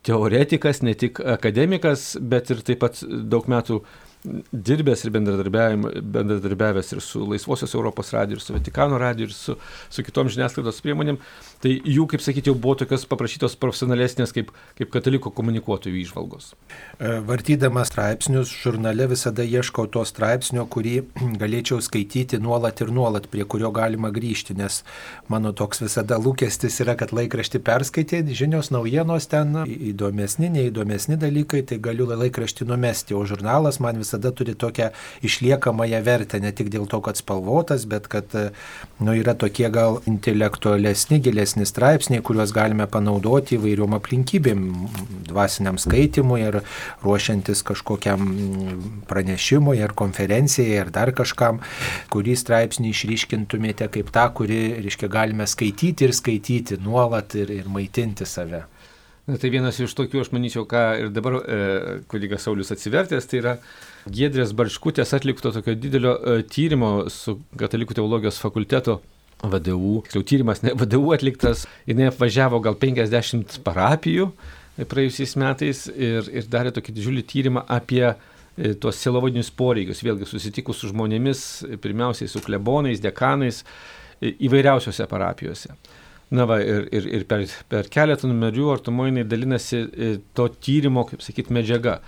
teoretikas, 0.04 0.82
ne 0.84 0.94
tik 1.00 1.20
akademikas, 1.20 2.14
bet 2.20 2.52
ir 2.52 2.64
taip 2.66 2.84
pat 2.84 3.04
daug 3.04 3.48
metų 3.52 3.82
dirbęs 4.24 5.04
ir 5.06 5.12
bendradarbiavęs 5.12 6.94
ir 6.96 7.02
su 7.04 7.24
Laisvosios 7.28 7.74
Europos 7.76 8.14
radiju, 8.14 8.38
ir 8.38 8.42
su 8.42 8.54
Vatikano 8.54 8.98
radiju, 8.98 9.28
ir 9.28 9.34
su, 9.34 9.56
su 9.90 10.04
kitom 10.04 10.30
žiniasklaidos 10.32 10.80
priemonėm, 10.84 11.20
tai 11.64 11.74
jų, 11.84 12.06
kaip 12.12 12.24
sakyti, 12.24 12.52
jau 12.52 12.56
buvo 12.60 12.78
tokios 12.80 13.06
paprašytos 13.10 13.58
profesionalesnės 13.60 14.34
kaip, 14.36 14.52
kaip 14.78 14.92
kataliko 14.94 15.32
komunikuotojų 15.36 16.00
išvalgos. 16.04 16.54
E, 17.00 17.18
vartydamas 17.28 17.92
straipsnius, 17.92 18.52
žurnale 18.64 19.10
visada 19.12 19.44
ieškau 19.44 19.90
to 19.92 20.06
straipsnio, 20.08 20.66
kurį 20.72 20.96
galėčiau 21.42 21.82
skaityti 21.84 22.40
nuolat 22.44 22.84
ir 22.84 22.94
nuolat, 22.96 23.28
prie 23.32 23.44
kurio 23.44 23.74
galima 23.76 24.12
grįžti, 24.14 24.56
nes 24.60 24.82
mano 25.32 25.52
toks 25.52 25.84
visada 25.84 26.20
lūkestis 26.22 26.80
yra, 26.86 26.96
kad 27.00 27.12
laikraštį 27.16 27.64
perskaitė, 27.64 28.24
žinios 28.32 28.72
naujienos 28.74 29.28
ten 29.32 29.64
įdomesni, 29.68 30.52
neįdomesni 30.54 31.20
dalykai, 31.20 31.64
tai 31.68 31.82
galiu 31.84 32.08
laikraštį 32.14 32.68
numesti, 32.70 33.16
o 33.18 33.24
žurnalas 33.28 33.80
man 33.84 34.00
visada 34.00 34.13
visada 34.14 34.32
turi 34.32 34.56
tokią 34.56 34.90
išliekamąją 35.24 36.04
vertę, 36.04 36.40
ne 36.40 36.52
tik 36.52 36.70
dėl 36.70 36.88
to, 36.88 37.02
kad 37.02 37.18
spalvotas, 37.18 37.86
bet 37.86 38.08
kad 38.08 38.26
nu, 39.00 39.14
yra 39.14 39.34
tokie 39.34 39.70
gal 39.70 40.02
intelektualesni, 40.08 41.20
gilesni 41.20 41.66
straipsniai, 41.66 42.22
kuriuos 42.22 42.54
galime 42.54 42.88
panaudoti 42.88 43.58
įvairiom 43.58 43.96
aplinkybėm, 43.98 44.66
dvasiniam 45.30 45.80
skaitimui 45.82 46.42
ir 46.44 46.60
ruošiantis 47.04 47.64
kažkokiam 47.64 48.28
pranešimui 49.10 49.82
ar 49.84 49.94
konferencijai 49.94 50.80
ar 50.82 50.92
dar 50.94 51.14
kažkam, 51.14 51.62
kurį 52.14 52.38
straipsnį 52.38 52.94
išryškintumėte 52.94 53.90
kaip 53.94 54.14
tą, 54.14 54.28
kurį, 54.38 54.62
reiškia, 54.84 55.10
galime 55.10 55.48
skaityti 55.48 56.08
ir 56.08 56.14
skaityti 56.14 56.80
nuolat 56.84 57.36
ir, 57.40 57.52
ir 57.62 57.70
maitinti 57.72 58.28
save. 58.30 58.66
Na, 59.24 59.38
tai 59.40 59.54
vienas 59.54 59.78
iš 59.80 59.94
tokių, 59.96 60.20
aš 60.26 60.34
manyčiau, 60.36 60.66
ką 60.68 60.80
ir 61.00 61.12
dabar 61.16 61.38
e, 61.40 61.58
kunigas 62.12 62.44
Saulis 62.44 62.74
atsivertęs, 62.76 63.28
tai 63.32 63.40
yra 63.40 63.54
Giedrės 64.12 64.52
Barškutės 64.58 65.14
atlikto 65.16 65.54
tokio 65.56 65.76
didelio 65.80 66.18
e, 66.18 66.42
tyrimo 66.44 67.10
su 67.14 67.38
Katalikų 67.60 67.96
teologijos 67.96 68.42
fakulteto 68.42 69.00
VDU. 69.44 70.02
Tiksliau, 70.04 70.26
tyrimas 70.28 70.64
ne 70.64 70.74
VDU 70.76 71.14
atliktas, 71.16 71.66
jinai 71.88 72.10
apvažiavo 72.12 72.60
gal 72.64 72.76
50 72.80 73.62
parapijų 73.64 74.32
praėjusiais 74.90 75.36
metais 75.38 75.86
ir, 75.92 76.30
ir 76.34 76.48
darė 76.50 76.74
tokį 76.74 76.96
didžiulį 76.98 77.24
tyrimą 77.30 77.66
apie 77.72 78.06
e, 78.10 78.74
tuos 78.74 79.00
silovadinius 79.00 79.52
poreikius, 79.54 80.04
vėlgi 80.06 80.28
susitikus 80.30 80.82
su 80.82 80.90
žmonėmis, 80.92 81.44
pirmiausiai 81.84 82.32
su 82.32 82.42
klebonais, 82.44 83.02
dekanais, 83.04 83.62
e, 84.20 84.34
įvairiausiose 84.48 85.08
parapijose. 85.12 85.78
Na 86.34 86.48
va, 86.50 86.58
ir, 86.66 86.88
ir, 86.96 87.08
ir 87.20 87.26
per, 87.30 87.44
per 87.70 87.90
keletą 87.94 88.26
numerių 88.30 88.72
artumojinai 88.74 89.26
dalinasi 89.30 89.84
e, 89.84 90.14
to 90.34 90.48
tyrimo, 90.66 91.06
kaip 91.10 91.22
sakyt, 91.22 91.52
medžiaga. 91.54 92.00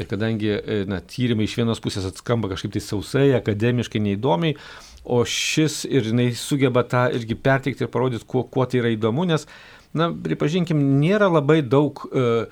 Ir 0.00 0.08
kadangi 0.08 0.54
e, 0.56 0.78
na, 0.88 1.02
tyrimai 1.04 1.44
iš 1.44 1.58
vienos 1.60 1.82
pusės 1.82 2.06
atskamba 2.08 2.48
kažkaip 2.52 2.72
tai 2.76 2.82
sausai, 2.84 3.26
akademiškai 3.36 4.00
neįdomiai, 4.00 4.56
o 5.04 5.20
šis 5.28 5.82
ir 5.88 6.08
jinai 6.10 6.30
sugeba 6.36 6.84
tą 6.88 7.06
irgi 7.16 7.36
perteikti 7.36 7.84
ir 7.84 7.92
parodyti, 7.92 8.26
kuo, 8.28 8.46
kuo 8.48 8.64
tai 8.68 8.80
yra 8.82 8.92
įdomu, 8.94 9.26
nes, 9.28 9.46
na, 9.96 10.10
pripažinkim, 10.12 10.80
nėra 11.00 11.28
labai 11.32 11.60
daug, 11.66 12.00
uh, 12.10 12.48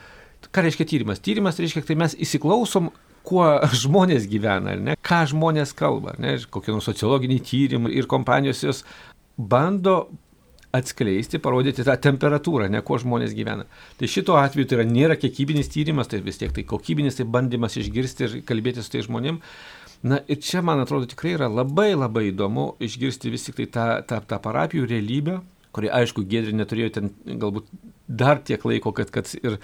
ką 0.52 0.64
reiškia 0.64 0.88
tyrimas. 0.88 1.22
Tyrimas 1.24 1.60
reiškia, 1.60 1.84
tai 1.88 1.96
mes 2.00 2.16
įsiklausom, 2.20 2.92
kuo 3.28 3.44
žmonės 3.76 4.28
gyvena, 4.30 4.76
ne, 4.80 4.96
ką 5.04 5.24
žmonės 5.32 5.74
kalba, 5.76 6.16
ne, 6.22 6.38
kokie 6.52 6.72
nors 6.72 6.88
sociologiniai 6.88 7.44
tyrimai 7.44 7.92
ir 7.96 8.08
kompanijos 8.10 8.64
jos 8.64 8.84
bando 9.38 10.06
atskleisti, 10.78 11.40
parodyti 11.42 11.84
tą 11.86 11.96
temperatūrą, 12.08 12.68
ne 12.72 12.82
kuo 12.86 12.98
žmonės 13.02 13.34
gyvena. 13.36 13.66
Tai 13.98 14.10
šito 14.10 14.38
atveju 14.40 14.70
tai 14.70 14.78
yra, 14.78 14.86
nėra 14.88 15.18
kiekybinis 15.20 15.70
tyrimas, 15.74 16.10
tai 16.10 16.22
vis 16.24 16.40
tiek 16.40 16.54
tai 16.54 16.64
kokybinis, 16.68 17.18
tai 17.18 17.28
bandymas 17.28 17.78
išgirsti 17.80 18.26
ir 18.26 18.38
kalbėti 18.48 18.84
su 18.84 18.94
tai 18.94 19.04
žmonėm. 19.06 19.42
Na 20.08 20.20
ir 20.30 20.38
čia, 20.38 20.62
man 20.62 20.80
atrodo, 20.82 21.08
tikrai 21.10 21.34
yra 21.34 21.48
labai 21.50 21.90
labai 21.96 22.28
įdomu 22.30 22.70
išgirsti 22.84 23.32
vis 23.34 23.48
tik 23.48 23.58
tai 23.58 23.70
tą, 23.74 23.86
tą, 24.06 24.20
tą 24.30 24.38
parapijų 24.44 24.86
realybę, 24.86 25.40
kurie 25.74 25.90
aišku 25.94 26.24
Gedri 26.30 26.54
neturėjo 26.56 26.92
ten 26.94 27.10
galbūt 27.26 27.66
dar 28.08 28.40
tiek 28.40 28.62
laiko, 28.64 28.92
kad, 28.96 29.10
kad 29.12 29.28
ir 29.36 29.58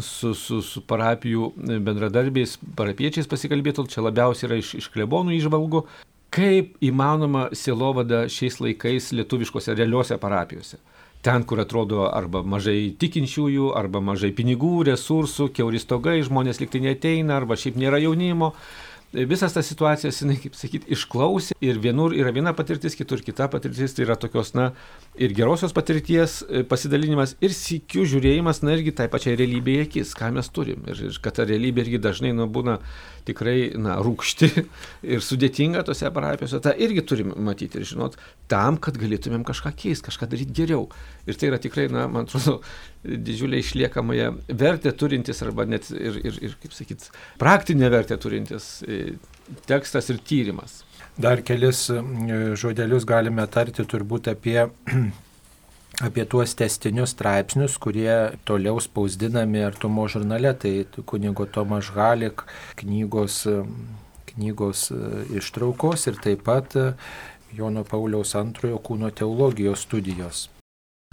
su, 0.00 0.32
su, 0.38 0.60
su 0.64 0.82
parapijų 0.88 1.50
bendradarbiais, 1.58 2.56
parapiečiais 2.78 3.28
pasikalbėtų, 3.30 3.84
čia 3.92 4.06
labiausiai 4.06 4.48
yra 4.48 4.60
iš, 4.62 4.72
iš 4.80 4.88
klebonų 4.94 5.36
išvalgų, 5.36 5.84
kaip 6.34 6.76
įmanoma 6.84 7.48
sielovada 7.56 8.24
šiais 8.30 8.60
laikais 8.62 9.10
lietuviškose 9.18 9.74
realiuose 9.74 10.18
parapijose. 10.22 10.78
Ten, 11.20 11.42
kur 11.44 11.60
atrodo 11.60 12.06
arba 12.08 12.40
mažai 12.40 12.94
tikinčiųjų, 12.96 13.74
arba 13.76 14.00
mažai 14.00 14.30
pinigų, 14.32 14.86
resursų, 14.88 15.50
keuristogai, 15.52 16.22
žmonės 16.24 16.62
liktai 16.62 16.80
neteina, 16.86 17.36
arba 17.36 17.58
šiaip 17.60 17.76
nėra 17.76 18.00
jaunimo 18.00 18.54
visas 19.12 19.52
tas 19.52 19.66
situacijas, 19.66 20.20
jinai, 20.22 20.36
kaip 20.38 20.54
sakyti, 20.54 20.86
išklausė 20.94 21.56
ir 21.64 21.78
vienur 21.82 22.14
yra 22.14 22.30
viena 22.34 22.52
patirtis, 22.54 22.94
kitur 22.98 23.22
kita 23.26 23.48
patirtis, 23.50 23.94
tai 23.96 24.04
yra 24.06 24.16
tokios, 24.20 24.52
na, 24.54 24.70
ir 25.18 25.34
gerosios 25.34 25.74
patirties 25.74 26.40
e, 26.46 26.62
pasidalinimas, 26.68 27.34
ir 27.42 27.54
sikių 27.56 28.06
žiūrėjimas, 28.12 28.62
na, 28.62 28.76
irgi 28.78 28.94
tai 29.00 29.08
pačiai 29.10 29.34
realybėje 29.40 29.88
akis, 29.88 30.14
ką 30.18 30.30
mes 30.36 30.50
turim. 30.54 30.84
Ir, 30.90 31.02
ir 31.10 31.18
kad 31.24 31.40
ta 31.40 31.46
realybė 31.48 31.86
irgi 31.86 32.02
dažnai, 32.02 32.30
nu, 32.36 32.46
būna 32.46 32.78
tikrai, 33.26 33.72
na, 33.78 33.98
rūkšti 34.04 34.50
ir 35.16 35.26
sudėtinga 35.26 35.82
tose 35.88 36.10
parapijose, 36.14 36.62
tą 36.62 36.76
irgi 36.78 37.02
turim 37.02 37.34
matyti 37.50 37.82
ir 37.82 37.88
žinot, 37.90 38.14
tam, 38.50 38.78
kad 38.78 38.98
galėtumėm 39.00 39.42
kažką 39.48 39.74
keisti, 39.74 40.06
kažką 40.06 40.30
daryti 40.30 40.54
geriau. 40.62 40.86
Ir 41.26 41.38
tai 41.38 41.50
yra 41.50 41.58
tikrai, 41.62 41.88
na, 41.90 42.06
man 42.10 42.30
atrodo, 42.30 42.60
didžiulę 43.04 43.58
išliekamąją 43.58 44.34
vertę 44.48 44.92
turintis 44.92 45.42
arba 45.42 45.64
net 45.64 45.90
ir, 45.90 46.20
ir, 46.26 46.36
ir 46.44 46.56
kaip 46.60 46.74
sakyt, 46.76 47.08
praktinę 47.40 47.90
vertę 47.90 48.18
turintis 48.20 48.82
e, 48.84 49.16
tekstas 49.66 50.10
ir 50.10 50.20
tyrimas. 50.20 50.82
Dar 51.18 51.40
kelis 51.42 51.86
e, 51.90 52.02
žodelius 52.60 53.08
galime 53.08 53.46
tarti 53.48 53.86
turbūt 53.88 54.28
apie 54.34 54.68
apie 56.06 56.26
tuos 56.28 56.54
testinius 56.56 57.16
straipsnius, 57.16 57.78
kurie 57.80 58.36
toliau 58.48 58.80
spausdinami 58.80 59.64
artumo 59.64 60.06
žurnale, 60.08 60.52
tai 60.54 60.84
kunigo 61.08 61.48
Tomaš 61.48 61.92
Halik 61.96 62.44
knygos, 62.84 63.42
e, 63.48 63.64
knygos 64.34 64.90
ištraukos 65.40 66.06
ir 66.12 66.20
taip 66.20 66.44
pat 66.44 66.76
Jono 67.56 67.82
Pauliaus 67.82 68.36
antrojo 68.38 68.78
kūno 68.84 69.08
teologijos 69.10 69.88
studijos. 69.88 70.48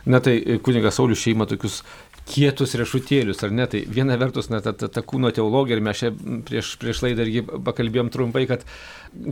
Na 0.08 0.20
tai 0.20 0.38
e, 0.46 0.58
kunigas 0.64 0.96
Saulis 0.96 1.20
šeima 1.20 1.46
tokius 1.50 1.82
kietus 2.28 2.76
riešutėlius, 2.80 3.42
ar 3.44 3.52
ne? 3.56 3.66
Tai 3.68 3.82
viena 3.92 4.16
vertus, 4.20 4.48
na, 4.52 4.62
ta, 4.64 4.72
ta, 4.76 4.88
ta 4.92 5.02
kūno 5.04 5.34
teologija, 5.36 5.76
ir 5.76 5.84
mes 5.84 6.00
čia 6.00 6.12
prieš, 6.48 6.70
prieš 6.80 7.02
laidą 7.04 7.26
irgi 7.26 7.42
pakalbėjom 7.44 8.12
trumpai, 8.14 8.46
kad 8.48 8.64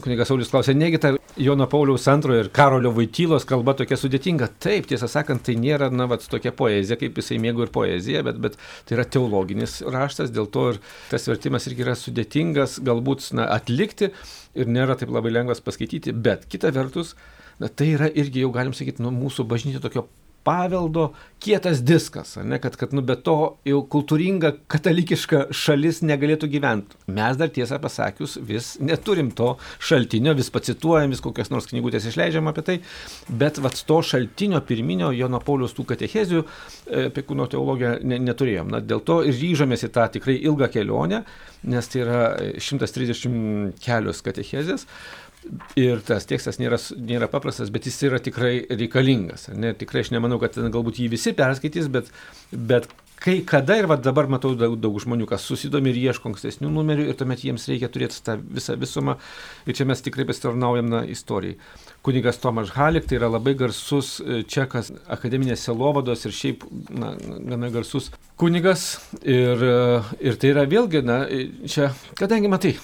kunigas 0.03 0.31
Saulis 0.31 0.51
klausė, 0.51 0.75
negi 0.75 0.99
ta 1.03 1.13
Jono 1.39 1.67
Pauliaus 1.71 2.07
antrojo 2.11 2.43
ir 2.43 2.49
Karolio 2.55 2.91
Vaitylos 2.95 3.47
kalba 3.47 3.75
tokia 3.79 3.97
sudėtinga. 3.99 4.49
Taip, 4.63 4.89
tiesą 4.91 5.07
sakant, 5.11 5.45
tai 5.47 5.55
nėra, 5.59 5.87
na, 5.95 6.09
vat, 6.11 6.27
tokia 6.31 6.51
poezija, 6.55 6.99
kaip 6.99 7.21
jisai 7.21 7.39
mėgo 7.43 7.63
ir 7.63 7.71
poeziją, 7.75 8.25
bet, 8.27 8.41
bet 8.43 8.59
tai 8.87 8.97
yra 8.97 9.07
teologinis 9.15 9.77
raštas, 9.95 10.33
dėl 10.35 10.51
to 10.51 10.65
ir 10.73 10.81
tas 11.11 11.29
vertimas 11.31 11.69
irgi 11.71 11.87
yra 11.87 11.95
sudėtingas, 11.99 12.81
galbūt, 12.83 13.29
na, 13.39 13.47
atlikti 13.55 14.11
ir 14.55 14.71
nėra 14.71 14.99
taip 14.99 15.15
labai 15.15 15.35
lengvas 15.35 15.63
paskaityti, 15.63 16.15
bet 16.15 16.47
kita 16.51 16.71
vertus, 16.75 17.15
na, 17.63 17.71
tai 17.71 17.93
yra 17.95 18.11
irgi 18.11 18.43
jau 18.43 18.51
galim 18.55 18.75
sakyti, 18.75 19.03
nu, 19.03 19.15
mūsų 19.15 19.47
bažnyčia 19.51 19.83
tokio 19.83 20.07
paveldo 20.45 21.09
kietas 21.41 21.81
diskas, 21.85 22.35
ne, 22.43 22.57
kad, 22.61 22.75
kad 22.79 22.93
nu, 22.95 23.03
be 23.05 23.15
to 23.21 23.35
jau 23.67 23.79
kultūringa 23.91 24.51
katalikiška 24.71 25.41
šalis 25.53 26.01
negalėtų 26.05 26.49
gyventi. 26.53 26.97
Mes 27.13 27.37
dar 27.37 27.51
tiesą 27.53 27.77
pasakius 27.81 28.37
vis 28.41 28.71
neturim 28.81 29.31
to 29.35 29.51
šaltinio, 29.83 30.33
vis 30.37 30.49
pacituojam, 30.53 31.13
vis 31.13 31.21
kokias 31.25 31.51
nors 31.53 31.69
knygutės 31.69 32.07
išleidžiam 32.09 32.49
apie 32.49 32.65
tai, 32.65 32.77
bet 33.41 33.59
vat 33.61 33.81
to 33.89 33.99
šaltinio 34.05 34.61
pirminio 34.65 35.11
Jono 35.15 35.41
Paulius 35.45 35.75
tų 35.77 35.87
katechezių 35.93 36.41
e, 36.41 36.47
apie 37.09 37.25
kūno 37.27 37.49
teologiją 37.51 37.97
ne, 38.05 38.21
neturėjom. 38.29 38.73
Na, 38.73 38.81
dėl 38.81 39.03
to 39.05 39.21
ir 39.25 39.37
ryžomės 39.37 39.85
į 39.85 39.91
tą 39.97 40.07
tikrai 40.17 40.39
ilgą 40.39 40.71
kelionę, 40.73 41.23
nes 41.65 41.89
tai 41.89 42.05
yra 42.05 42.23
130 42.61 43.77
kelios 43.85 44.21
katechezės. 44.25 44.85
Ir 45.77 46.01
tas 46.05 46.25
tekstas 46.25 46.57
nėra, 46.57 46.79
nėra 46.97 47.29
paprastas, 47.29 47.69
bet 47.73 47.85
jis 47.85 47.99
yra 48.07 48.19
tikrai 48.23 48.53
reikalingas. 48.69 49.49
Ne, 49.53 49.75
tikrai 49.77 50.01
aš 50.05 50.09
nemanau, 50.15 50.39
kad 50.41 50.57
galbūt 50.57 51.01
jį 51.03 51.09
visi 51.13 51.35
perskaitys, 51.37 51.89
bet, 51.93 52.09
bet 52.51 52.89
kai 53.25 53.39
kada 53.47 53.79
ir 53.79 53.87
va, 53.89 53.97
dabar 53.97 54.27
matau 54.29 54.53
daug, 54.57 54.75
daug 54.77 54.97
žmonių, 55.01 55.25
kas 55.29 55.45
susidomi 55.49 55.89
ir 55.89 55.97
ieško 56.11 56.29
ankstesnių 56.29 56.69
numerių 56.69 57.07
ir 57.09 57.17
tuomet 57.17 57.41
jiems 57.47 57.65
reikia 57.71 57.89
turėti 57.89 58.21
tą 58.25 58.37
visą 58.37 58.75
visumą 58.77 59.17
ir 59.65 59.77
čia 59.77 59.87
mes 59.89 60.03
tikrai 60.05 60.27
pasitarnaujam 60.29 60.91
na, 60.91 61.01
istorijai. 61.09 61.57
Kunigas 62.05 62.37
Tomas 62.41 62.75
Halik 62.75 63.07
tai 63.09 63.17
yra 63.17 63.31
labai 63.33 63.55
garsus 63.57 64.19
e, 64.21 64.43
čekas 64.45 64.91
akademinės 65.09 65.63
selovados 65.65 66.27
ir 66.27 66.35
šiaip 66.37 66.67
na, 66.93 67.15
gana 67.49 67.71
garsus 67.73 68.11
kunigas 68.37 68.85
ir, 69.23 69.63
e, 69.63 69.79
ir 70.29 70.37
tai 70.37 70.53
yra 70.53 70.67
vėlgi, 70.69 71.01
na, 71.07 71.23
e, 71.25 71.47
čia, 71.71 71.89
kadangi 72.19 72.51
matai, 72.51 72.75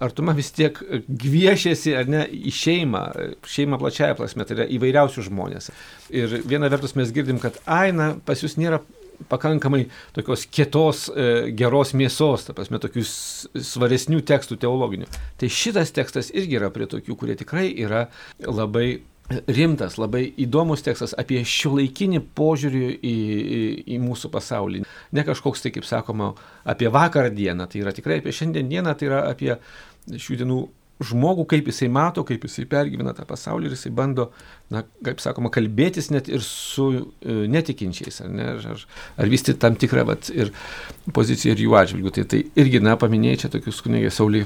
artuma 0.00 0.32
vis 0.36 0.52
tiek 0.56 0.80
gviešiasi, 1.04 1.92
ar 1.98 2.08
ne, 2.08 2.24
į 2.24 2.54
šeimą, 2.54 3.04
šeimą 3.44 3.80
plačiaja 3.82 4.16
prasme, 4.16 4.48
tai 4.48 4.56
yra 4.56 4.68
įvairiausių 4.72 5.28
žmonės. 5.28 5.68
Ir 6.16 6.40
viena 6.48 6.72
vertus 6.72 6.96
mes 6.96 7.12
girdim, 7.12 7.42
kad 7.42 7.60
aina 7.66 8.12
pas 8.24 8.40
jūs 8.40 8.56
nėra 8.60 8.80
pakankamai 9.30 9.86
tokios 10.16 10.46
kietos, 10.46 11.06
e, 11.12 11.52
geros 11.58 11.94
mėsos, 11.98 12.46
ta 12.46 12.56
prasme, 12.56 12.80
tokių 12.82 13.04
svaresnių 13.06 14.22
tekstų 14.28 14.58
teologinių. 14.64 15.08
Tai 15.40 15.52
šitas 15.52 15.94
tekstas 15.94 16.32
irgi 16.34 16.58
yra 16.60 16.72
prie 16.74 16.88
tokių, 16.90 17.16
kurie 17.18 17.38
tikrai 17.38 17.68
yra 17.84 18.06
labai 18.42 19.02
rimtas, 19.46 19.96
labai 20.00 20.26
įdomus 20.44 20.84
tekstas 20.84 21.14
apie 21.18 21.40
šiuolaikinį 21.46 22.20
požiūrį 22.36 22.84
į, 22.92 23.14
į, 23.14 23.62
į 23.94 24.00
mūsų 24.02 24.30
pasaulį. 24.32 24.82
Ne 25.16 25.24
kažkoks 25.26 25.64
tai, 25.64 25.72
kaip 25.74 25.86
sakoma, 25.88 26.32
apie 26.68 26.90
vakar 26.92 27.30
dieną, 27.32 27.68
tai 27.70 27.82
yra 27.84 27.94
tikrai 27.96 28.20
apie 28.20 28.34
šiandien 28.34 28.70
dieną, 28.70 28.96
tai 28.98 29.10
yra 29.10 29.24
apie 29.30 29.56
šių 30.10 30.42
dienų 30.42 30.60
žmogų, 31.02 31.46
kaip 31.50 31.68
jisai 31.70 31.88
mato, 31.92 32.24
kaip 32.26 32.44
jisai 32.46 32.64
pergyvena 32.70 33.14
tą 33.16 33.24
pasaulį 33.28 33.68
ir 33.68 33.76
jisai 33.76 33.92
bando, 33.96 34.28
na, 34.72 34.84
kaip 35.06 35.22
sakoma, 35.22 35.50
kalbėtis 35.54 36.10
net 36.12 36.30
ir 36.30 36.44
su 36.46 36.88
e, 36.92 37.36
netikinčiais, 37.50 38.20
ar, 38.24 38.30
ne, 38.32 38.48
ar, 38.52 38.84
ar 39.18 39.32
vystyti 39.32 39.58
tam 39.62 39.78
tikrą 39.80 40.06
vat, 40.08 40.30
ir 40.34 40.52
poziciją 41.16 41.56
ir 41.56 41.64
jų 41.66 41.76
atžvilgių. 41.80 42.14
Tai, 42.18 42.26
tai 42.34 42.44
irgi, 42.60 42.82
na, 42.84 42.96
paminėjai 43.00 43.44
čia 43.44 43.52
tokius 43.56 43.82
kunigė 43.84 44.12
Saulį 44.14 44.44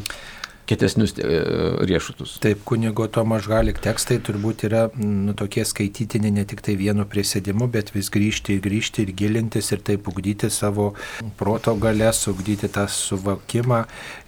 kietesnius 0.66 1.14
e, 1.18 1.40
riešutus. 1.87 2.37
Taip, 2.42 2.62
kunigo 2.66 3.07
Tomas 3.12 3.44
Žalik 3.46 3.79
tekstai 3.85 4.18
turbūt 4.24 4.66
yra 4.68 4.87
nu, 4.98 5.35
tokie 5.38 5.64
skaitytini 5.66 6.33
ne 6.35 6.46
tik 6.48 6.62
tai 6.66 6.76
vienu 6.79 7.07
prisėdimu, 7.09 7.68
bet 7.72 7.92
vis 7.94 8.11
grįžti 8.12 8.57
ir 8.57 8.62
grįžti 8.64 9.07
ir 9.07 9.12
gilintis 9.16 9.70
ir 9.74 9.83
taip 9.87 10.09
ugdyti 10.11 10.50
savo 10.50 10.92
proto 11.38 11.76
galės, 11.79 12.24
ugdyti 12.31 12.70
tą 12.72 12.87
suvokimą, 12.90 13.85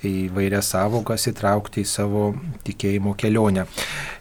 įvairias 0.07 0.72
savokas 0.74 1.27
įtraukti 1.33 1.83
į 1.83 1.90
savo 1.90 2.29
tikėjimo 2.66 3.16
kelionę. 3.18 3.66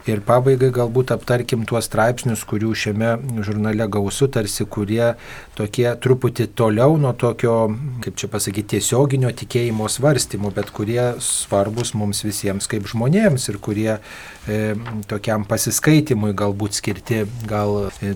Ir 0.08 0.22
pabaigai 0.24 0.70
galbūt 0.72 1.12
aptarkim 1.12 1.66
tuos 1.68 1.86
straipsnius, 1.90 2.46
kurių 2.48 2.72
šiame 2.72 3.10
žurnale 3.44 3.84
gausu, 3.92 4.30
tarsi 4.32 4.64
kurie 4.64 5.12
tokie 5.58 5.86
truputį 6.00 6.48
toliau 6.56 6.96
nuo 7.00 7.12
tokio, 7.12 7.56
kaip 8.04 8.16
čia 8.18 8.30
pasakyti, 8.32 8.78
tiesioginio 8.78 9.30
tikėjimo 9.36 9.88
svarstymų, 9.92 10.54
bet 10.56 10.72
kurie 10.74 11.02
svarbus 11.20 11.92
mums 11.98 12.07
mums 12.08 12.24
visiems 12.24 12.68
kaip 12.70 12.88
žmonėms 12.88 13.48
ir 13.52 13.58
kurie 13.62 13.90
e, 13.94 14.74
tokiam 15.10 15.44
pasiskaitimui 15.48 16.32
galbūt 16.38 16.78
skirti. 16.78 17.22
Gal 17.48 17.90
e, 18.00 18.12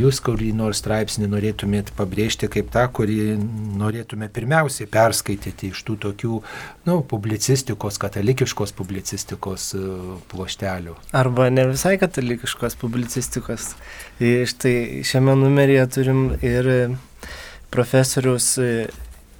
jūs 0.00 0.22
kurį 0.24 0.52
nors 0.56 0.80
straipsnį 0.82 1.28
norėtumėt 1.34 1.92
pabrėžti 1.98 2.48
kaip 2.52 2.72
tą, 2.74 2.86
kurį 2.94 3.36
norėtume 3.78 4.30
pirmiausiai 4.32 4.88
perskaityti 4.90 5.72
iš 5.72 5.84
tų 5.86 5.98
tokių 6.08 6.40
nu, 6.88 7.00
publicistikos, 7.08 8.00
katalikiškos 8.00 8.74
publicistikos 8.78 9.72
e, 9.76 9.84
pluoštelių. 10.32 10.96
Arba 11.16 11.50
ne 11.52 11.68
visai 11.72 11.96
katalikiškos 12.00 12.78
publicistikos. 12.80 13.74
Štai 14.18 15.04
šiame 15.06 15.36
numeryje 15.38 15.84
turim 15.98 16.24
ir 16.42 16.72
profesoriaus 17.70 18.56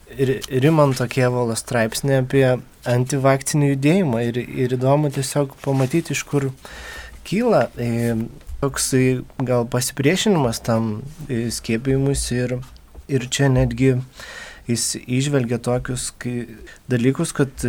Rimanto 0.09 1.05
Kievalo 1.11 1.57
straipsnį 1.59 2.23
apie 2.23 2.45
antivakcinį 2.89 3.75
judėjimą 3.75 4.23
ir, 4.31 4.41
ir 4.41 4.75
įdomu 4.79 5.11
tiesiog 5.13 5.53
pamatyti, 5.65 6.17
iš 6.17 6.25
kur 6.29 6.49
kyla 7.29 7.67
e, 7.77 8.17
toks 8.63 8.93
e, 8.97 9.05
gal 9.45 9.69
pasipriešinimas 9.69 10.63
tam 10.65 11.01
e, 11.29 11.49
skiepijimus 11.53 12.25
ir, 12.33 12.59
ir 13.09 13.29
čia 13.29 13.51
netgi 13.53 13.99
jis 14.69 14.99
išvelgia 15.01 15.57
tokius 15.65 16.11
dalykus, 16.93 17.31
kad 17.33 17.63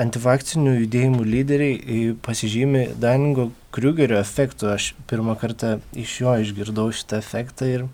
antivakcinių 0.00 0.78
judėjimų 0.78 1.26
lyderiai 1.28 2.14
pasižymi 2.24 2.86
Daningo 2.96 3.50
Kriugerio 3.76 4.16
efektu. 4.16 4.70
Aš 4.72 4.94
pirmą 5.10 5.34
kartą 5.36 5.74
iš 5.92 6.14
jo 6.22 6.32
išgirdau 6.40 6.88
šitą 6.96 7.20
efektą 7.20 7.68
ir 7.68 7.84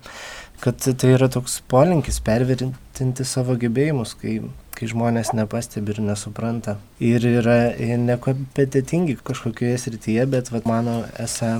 kad 0.63 0.79
tai 0.83 1.11
yra 1.15 1.29
toks 1.31 1.59
polinkis 1.71 2.21
pervertinti 2.25 3.25
savo 3.27 3.55
gebėjimus, 3.59 4.15
kai, 4.19 4.37
kai 4.75 4.89
žmonės 4.91 5.33
nepastebi 5.37 5.95
ir 5.95 6.01
nesupranta. 6.05 6.77
Ir 7.03 7.25
yra 7.29 7.57
nekompetitingi 7.79 9.17
kažkokioje 9.25 9.77
srityje, 9.85 10.25
bet 10.31 10.51
vat, 10.53 10.67
mano 10.69 11.03
esą, 11.21 11.59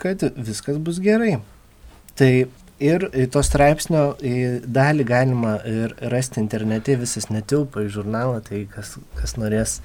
kad 0.00 0.24
viskas 0.36 0.80
bus 0.82 1.00
gerai. 1.04 1.38
Tai 2.18 2.30
ir 2.82 3.06
to 3.32 3.42
straipsnio 3.44 4.04
dalį 4.66 5.06
galima 5.08 5.54
ir 5.68 5.94
rasti 6.12 6.40
internete, 6.42 6.96
visas 7.00 7.28
netilpa 7.30 7.84
į 7.84 7.92
žurnalą, 7.94 8.40
tai 8.46 8.64
kas, 8.70 8.96
kas 9.18 9.36
norės 9.40 9.78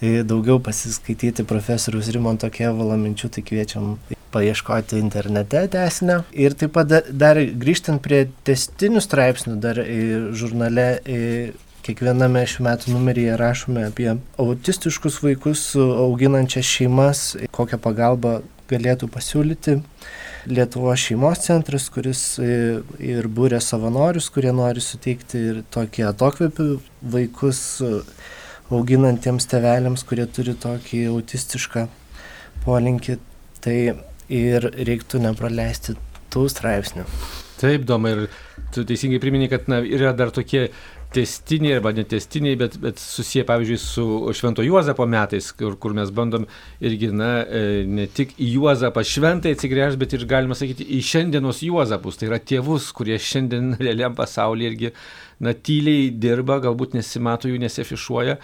daugiau 0.00 0.60
pasiskaityti 0.62 1.46
profesorius 1.48 2.10
Rimonto 2.14 2.50
Kevalo 2.52 2.96
minčių, 3.00 3.30
tai 3.34 3.44
kviečiam 3.46 3.96
paieškoti 4.32 4.98
internete 5.00 5.64
tęsinio. 5.72 6.20
Ir 6.36 6.54
taip 6.58 6.74
pat 6.76 6.92
dar 7.10 7.40
grįžtant 7.40 8.02
prie 8.04 8.26
testinių 8.46 9.00
straipsnių, 9.00 9.56
dar 9.62 9.80
žurnale 10.36 10.90
kiekviename 11.86 12.42
šių 12.44 12.66
metų 12.66 12.92
numeryje 12.92 13.38
rašome 13.40 13.86
apie 13.88 14.10
autistiškus 14.36 15.22
vaikus 15.24 15.62
auginančias 15.78 16.68
šeimas, 16.68 17.22
kokią 17.56 17.80
pagalbą 17.80 18.42
galėtų 18.68 19.08
pasiūlyti 19.08 19.78
Lietuvo 20.46 20.94
šeimos 20.96 21.42
centras, 21.42 21.88
kuris 21.90 22.22
ir 22.38 23.28
būrė 23.34 23.58
savanorius, 23.64 24.28
kurie 24.30 24.52
nori 24.54 24.82
suteikti 24.84 25.40
ir 25.52 25.62
tokį 25.74 26.06
atokvėpį 26.12 26.68
vaikus 27.14 27.62
auginantiems 28.70 29.48
tevelėms, 29.50 30.04
kurie 30.06 30.28
turi 30.30 30.54
tokį 30.54 31.08
autistišką 31.14 31.88
polinkį. 32.66 33.18
Tai 33.58 33.78
ir 34.30 34.68
reiktų 34.76 35.18
nepraleisti 35.24 35.96
tų 36.32 36.44
straipsnių. 36.52 37.06
Taip, 37.58 37.82
Doma, 37.88 38.12
ir 38.14 38.28
tu 38.74 38.84
teisingai 38.86 39.18
priminė, 39.22 39.48
kad 39.50 39.66
na, 39.70 39.80
yra 39.82 40.12
dar 40.14 40.30
tokie 40.34 40.68
testiniai 41.12 41.78
arba 41.78 41.92
netestiniai, 41.96 42.56
bet, 42.60 42.76
bet 42.82 43.00
susiję, 43.00 43.44
pavyzdžiui, 43.48 43.78
su 43.80 44.04
Švento 44.36 44.62
Juozapo 44.62 45.06
metais, 45.08 45.50
kur, 45.56 45.76
kur 45.80 45.94
mes 45.96 46.10
bandom 46.14 46.44
irgi, 46.84 47.10
na, 47.16 47.30
e, 47.44 47.84
ne 47.88 48.06
tik 48.12 48.34
į 48.36 48.50
Juozapą 48.58 49.04
šventai 49.06 49.54
atsigręžti, 49.56 50.00
bet 50.02 50.16
ir, 50.18 50.26
galima 50.28 50.58
sakyti, 50.58 50.86
į 50.98 51.00
šiandienos 51.10 51.62
Juozapus. 51.64 52.20
Tai 52.20 52.28
yra 52.30 52.40
tėvus, 52.52 52.90
kurie 52.96 53.16
šiandien 53.16 53.74
realiam 53.80 54.16
pasaulyje 54.18 54.72
irgi, 54.74 54.92
na, 55.40 55.56
tyliai 55.56 56.10
dirba, 56.12 56.60
galbūt 56.64 56.98
nesimato 56.98 57.48
jų, 57.48 57.60
nesiafišuoja 57.64 58.36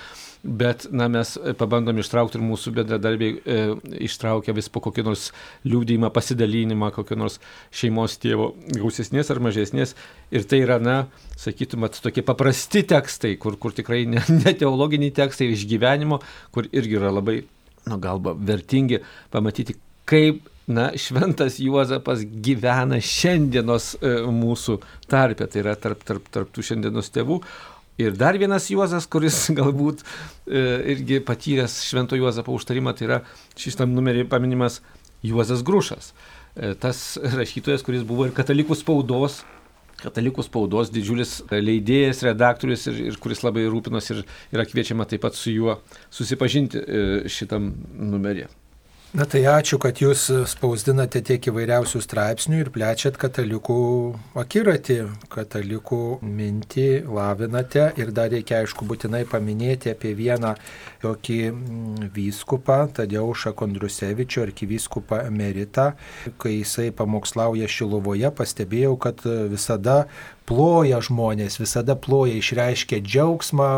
bet 0.45 0.87
na, 0.93 1.09
mes 1.09 1.35
pabandom 1.59 1.99
ištraukti 2.03 2.39
ir 2.39 2.45
mūsų 2.45 2.73
bendradarbiai 2.77 3.35
e, 3.35 3.59
ištraukia 4.05 4.55
vis 4.57 4.69
po 4.69 4.83
kokį 4.85 5.07
nors 5.07 5.27
liūdėjimą, 5.65 6.11
pasidalinimą, 6.15 6.91
kokio 6.95 7.17
nors 7.19 7.41
šeimos 7.75 8.19
tėvo 8.23 8.53
gausesnės 8.77 9.33
ar 9.33 9.41
mažesnės. 9.45 9.97
Ir 10.35 10.47
tai 10.51 10.61
yra, 10.67 10.79
na, 10.83 10.97
sakytumėt, 11.41 11.99
tokie 12.05 12.25
paprasti 12.27 12.85
tekstai, 12.93 13.35
kur, 13.41 13.57
kur 13.61 13.77
tikrai 13.77 14.05
ne, 14.11 14.23
ne 14.43 14.57
teologiniai 14.61 15.15
tekstai 15.17 15.51
iš 15.55 15.65
gyvenimo, 15.71 16.21
kur 16.55 16.69
irgi 16.73 17.01
yra 17.01 17.15
labai, 17.15 17.41
nu, 17.89 18.01
galba 18.03 18.37
vertingi 18.37 19.01
pamatyti, 19.33 19.79
kaip 20.09 20.45
na, 20.67 20.91
šventas 20.97 21.59
Juozapas 21.61 22.25
gyvena 22.25 23.01
šiandienos 23.05 23.95
e, 24.01 24.17
mūsų 24.33 24.79
tarpe, 25.11 25.49
tai 25.49 25.65
yra 25.65 25.75
tarp, 25.81 26.05
tarp, 26.09 26.29
tarp 26.33 26.53
tų 26.55 26.65
šiandienos 26.71 27.13
tėvų, 27.15 27.41
Ir 27.99 28.17
dar 28.19 28.35
vienas 28.39 28.67
Juozas, 28.73 29.07
kuris 29.07 29.37
galbūt 29.59 30.03
e, 30.03 30.63
irgi 30.95 31.21
patyręs 31.23 31.79
Švento 31.87 32.19
Juozapo 32.19 32.55
užtarimą, 32.57 32.95
tai 32.99 33.07
yra 33.07 33.19
šitam 33.55 33.95
numerį 33.95 34.27
paminimas 34.31 34.81
Juozas 35.23 35.63
Grušas. 35.67 36.11
E, 36.57 36.73
tas 36.75 37.05
rašytojas, 37.23 37.87
kuris 37.87 38.03
buvo 38.07 38.27
ir 38.27 38.35
katalikų 38.35 38.75
spaudos, 38.81 39.45
katalikų 40.03 40.43
spaudos 40.43 40.91
didžiulis 40.91 41.37
leidėjas, 41.53 42.25
redaktorius 42.27 42.89
ir, 42.91 42.99
ir 43.13 43.21
kuris 43.23 43.45
labai 43.47 43.69
rūpinosi 43.71 44.17
ir 44.17 44.25
yra 44.57 44.67
kviečiama 44.67 45.07
taip 45.07 45.23
pat 45.23 45.39
su 45.39 45.55
juo 45.55 45.79
susipažinti 46.11 46.83
e, 46.83 47.07
šitam 47.31 47.71
numerį. 47.95 48.49
Na 49.15 49.23
tai 49.31 49.45
ačiū, 49.47 49.77
kad 49.79 50.01
jūs 50.03 50.25
spausdinate 50.51 51.21
tiek 51.23 51.45
įvairiausių 51.47 52.01
straipsnių 52.03 52.57
ir 52.65 52.71
plečiat 52.75 53.15
katalikų 53.15 53.77
akiratį, 54.43 54.97
katalikų 55.31 55.99
mintį 56.19 56.87
lavinate. 57.07 57.85
Ir 58.03 58.11
dar 58.11 58.33
reikia 58.35 58.65
aišku 58.65 58.83
būtinai 58.91 59.21
paminėti 59.31 59.93
apie 59.93 60.17
vieną 60.19 60.57
tokį 61.05 61.39
mm, 61.53 62.09
vyskupą, 62.17 62.81
Tadeušą 62.99 63.55
Kondrusevičių, 63.55 64.49
arkivyskupą 64.49 65.23
emeritą, 65.29 65.93
kai 66.35 66.57
jisai 66.57 66.91
pamokslauja 66.91 67.71
Šilovoje, 67.71 68.35
pastebėjau, 68.35 68.97
kad 68.99 69.23
visada 69.55 70.09
ploja 70.49 71.01
žmonės, 71.05 71.57
visada 71.61 71.97
ploja, 71.97 72.37
išreiškia 72.39 73.01
džiaugsmą, 73.05 73.69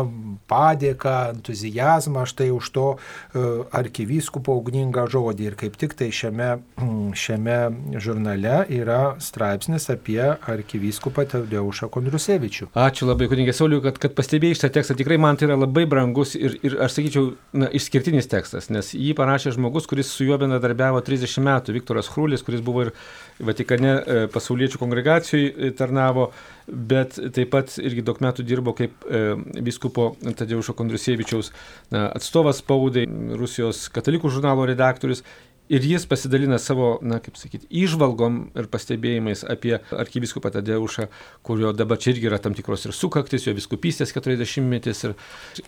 padėką, 0.51 1.15
entuzijazmą 1.35 2.25
štai 2.27 2.49
už 2.55 2.69
to 2.75 2.87
e, 2.95 3.43
arkivyskupo 3.79 4.55
ugningą 4.59 5.07
žodį. 5.11 5.47
Ir 5.47 5.57
kaip 5.59 5.77
tik 5.79 5.95
tai 5.99 6.09
šiame, 6.15 6.49
šiame 7.23 7.57
žurnale 8.03 8.65
yra 8.79 9.15
straipsnis 9.23 9.87
apie 9.93 10.21
arkivyskupą 10.35 11.27
Tadeušą 11.31 11.89
Kondrusevičių. 11.93 12.71
Ačiū 12.77 13.07
labai, 13.07 13.29
kunigė 13.31 13.55
Sauliu, 13.55 13.79
kad, 13.85 13.99
kad 14.01 14.15
pastebėjai 14.17 14.59
šitą 14.59 14.71
tekstą. 14.79 14.97
Tikrai 14.99 15.19
man 15.21 15.39
tai 15.39 15.47
yra 15.49 15.59
labai 15.59 15.85
brangus 15.89 16.35
ir, 16.35 16.59
ir 16.67 16.77
aš 16.83 16.99
sakyčiau, 16.99 17.31
na, 17.55 17.71
išskirtinis 17.79 18.27
tekstas, 18.31 18.71
nes 18.73 18.91
jį 18.95 19.15
parašė 19.17 19.55
žmogus, 19.55 19.87
kuris 19.89 20.11
su 20.11 20.27
juo 20.27 20.39
bendradarbiavo 20.41 20.99
30 21.05 21.43
metų, 21.47 21.77
Viktoras 21.77 22.11
Hrulis, 22.11 22.43
kuris 22.43 22.63
buvo 22.65 22.87
ir 22.87 22.93
Vatikane 23.37 23.91
e, 23.93 24.21
pasauliečių 24.33 24.79
kongregacijai 24.81 25.47
e, 25.47 25.71
tarnavo, 25.77 26.31
bet 26.67 27.17
taip 27.35 27.51
pat 27.53 27.77
irgi 27.79 28.03
daug 28.05 28.19
metų 28.23 28.45
dirbo 28.47 28.73
kaip 28.77 29.05
e, 29.07 29.35
biskupo 29.63 30.11
Tadeušo 30.21 30.75
Kondrusievičiaus 30.77 31.51
atstovas 31.91 32.61
spaudai, 32.63 33.05
Rusijos 33.39 33.87
katalikų 33.93 34.31
žurnalo 34.33 34.67
redaktorius. 34.67 35.23
Ir 35.67 35.83
jis 35.83 36.05
pasidalina 36.07 36.55
savo, 36.63 36.93
na, 37.03 37.17
kaip 37.19 37.35
sakyti, 37.35 37.67
išvalgom 37.83 38.37
ir 38.55 38.69
pastebėjimais 38.71 39.41
apie 39.51 39.73
arkiviskupą 39.75 40.53
Tadeušą, 40.55 41.09
kurio 41.43 41.73
dabar 41.75 41.99
čia 41.99 42.13
irgi 42.13 42.29
yra 42.29 42.39
tam 42.39 42.55
tikros 42.55 42.87
ir 42.87 42.95
sukaktis, 42.95 43.49
jo 43.49 43.55
viskupystės 43.55 44.15
40-metis 44.15 45.03
ir, 45.09 45.17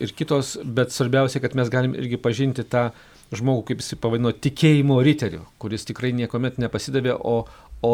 ir 0.00 0.14
kitos, 0.16 0.54
bet 0.64 0.96
svarbiausia, 0.96 1.42
kad 1.44 1.56
mes 1.58 1.68
galim 1.72 1.92
irgi 2.00 2.16
pažinti 2.16 2.64
tą 2.64 2.88
žmogų, 3.36 3.66
kaip 3.68 3.84
jis 3.84 4.00
pavadino, 4.00 4.32
tikėjimo 4.32 4.96
riteriu, 5.04 5.44
kuris 5.60 5.84
tikrai 5.90 6.14
niekuomet 6.16 6.56
nepasidavė, 6.64 7.18
o, 7.20 7.44
o 7.84 7.92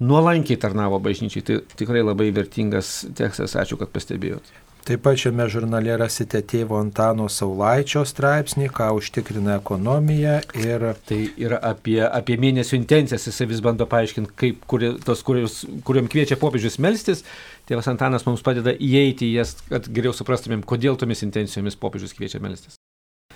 nuolankiai 0.00 0.60
tarnavo 0.60 1.00
bažnyčiai. 1.02 1.44
Tai 1.46 1.58
tikrai 1.76 2.04
labai 2.04 2.30
vertingas 2.34 3.02
tekstas, 3.16 3.56
ačiū, 3.58 3.78
kad 3.80 3.92
pastebėjot. 3.94 4.54
Taip 4.86 5.00
pat 5.02 5.18
šiame 5.18 5.48
žurnale 5.50 5.96
rasite 5.98 6.38
tėvo 6.46 6.76
Antano 6.78 7.24
Saulaičio 7.26 8.04
straipsnį, 8.06 8.68
ką 8.70 8.92
užtikrina 8.94 9.56
ekonomija 9.58 10.36
ir... 10.62 10.84
Tai 11.08 11.18
yra 11.42 11.58
apie, 11.72 11.96
apie 12.06 12.36
mėnesio 12.38 12.78
intencijas, 12.78 13.26
jisai 13.26 13.48
vis 13.50 13.64
bando 13.66 13.88
paaiškinti, 13.90 14.36
kaip 14.38 14.62
kuri, 14.70 14.92
tos, 15.02 15.24
kurios, 15.26 15.58
kuriuom 15.88 16.06
kviečia 16.12 16.38
popiežius 16.38 16.78
melstis. 16.78 17.24
Tėvas 17.66 17.90
Antanas 17.90 18.28
mums 18.28 18.46
padeda 18.46 18.76
įeiti 18.78 19.26
į 19.32 19.40
jas, 19.40 19.56
kad 19.66 19.90
geriau 19.90 20.14
suprastumėm, 20.14 20.62
kodėl 20.62 20.94
tomis 21.02 21.26
intencijomis 21.26 21.80
popiežius 21.82 22.14
kviečia 22.14 22.38
melstis. 22.46 22.78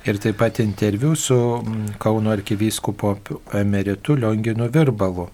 Ir 0.06 0.22
taip 0.22 0.38
pat 0.38 0.62
interviu 0.62 1.16
su 1.18 1.34
mm, 1.34 1.98
Kauno 1.98 2.30
arkivyskupo 2.30 3.16
emeritu 3.58 4.14
Lionginu 4.14 4.70
Virbalu. 4.70 5.26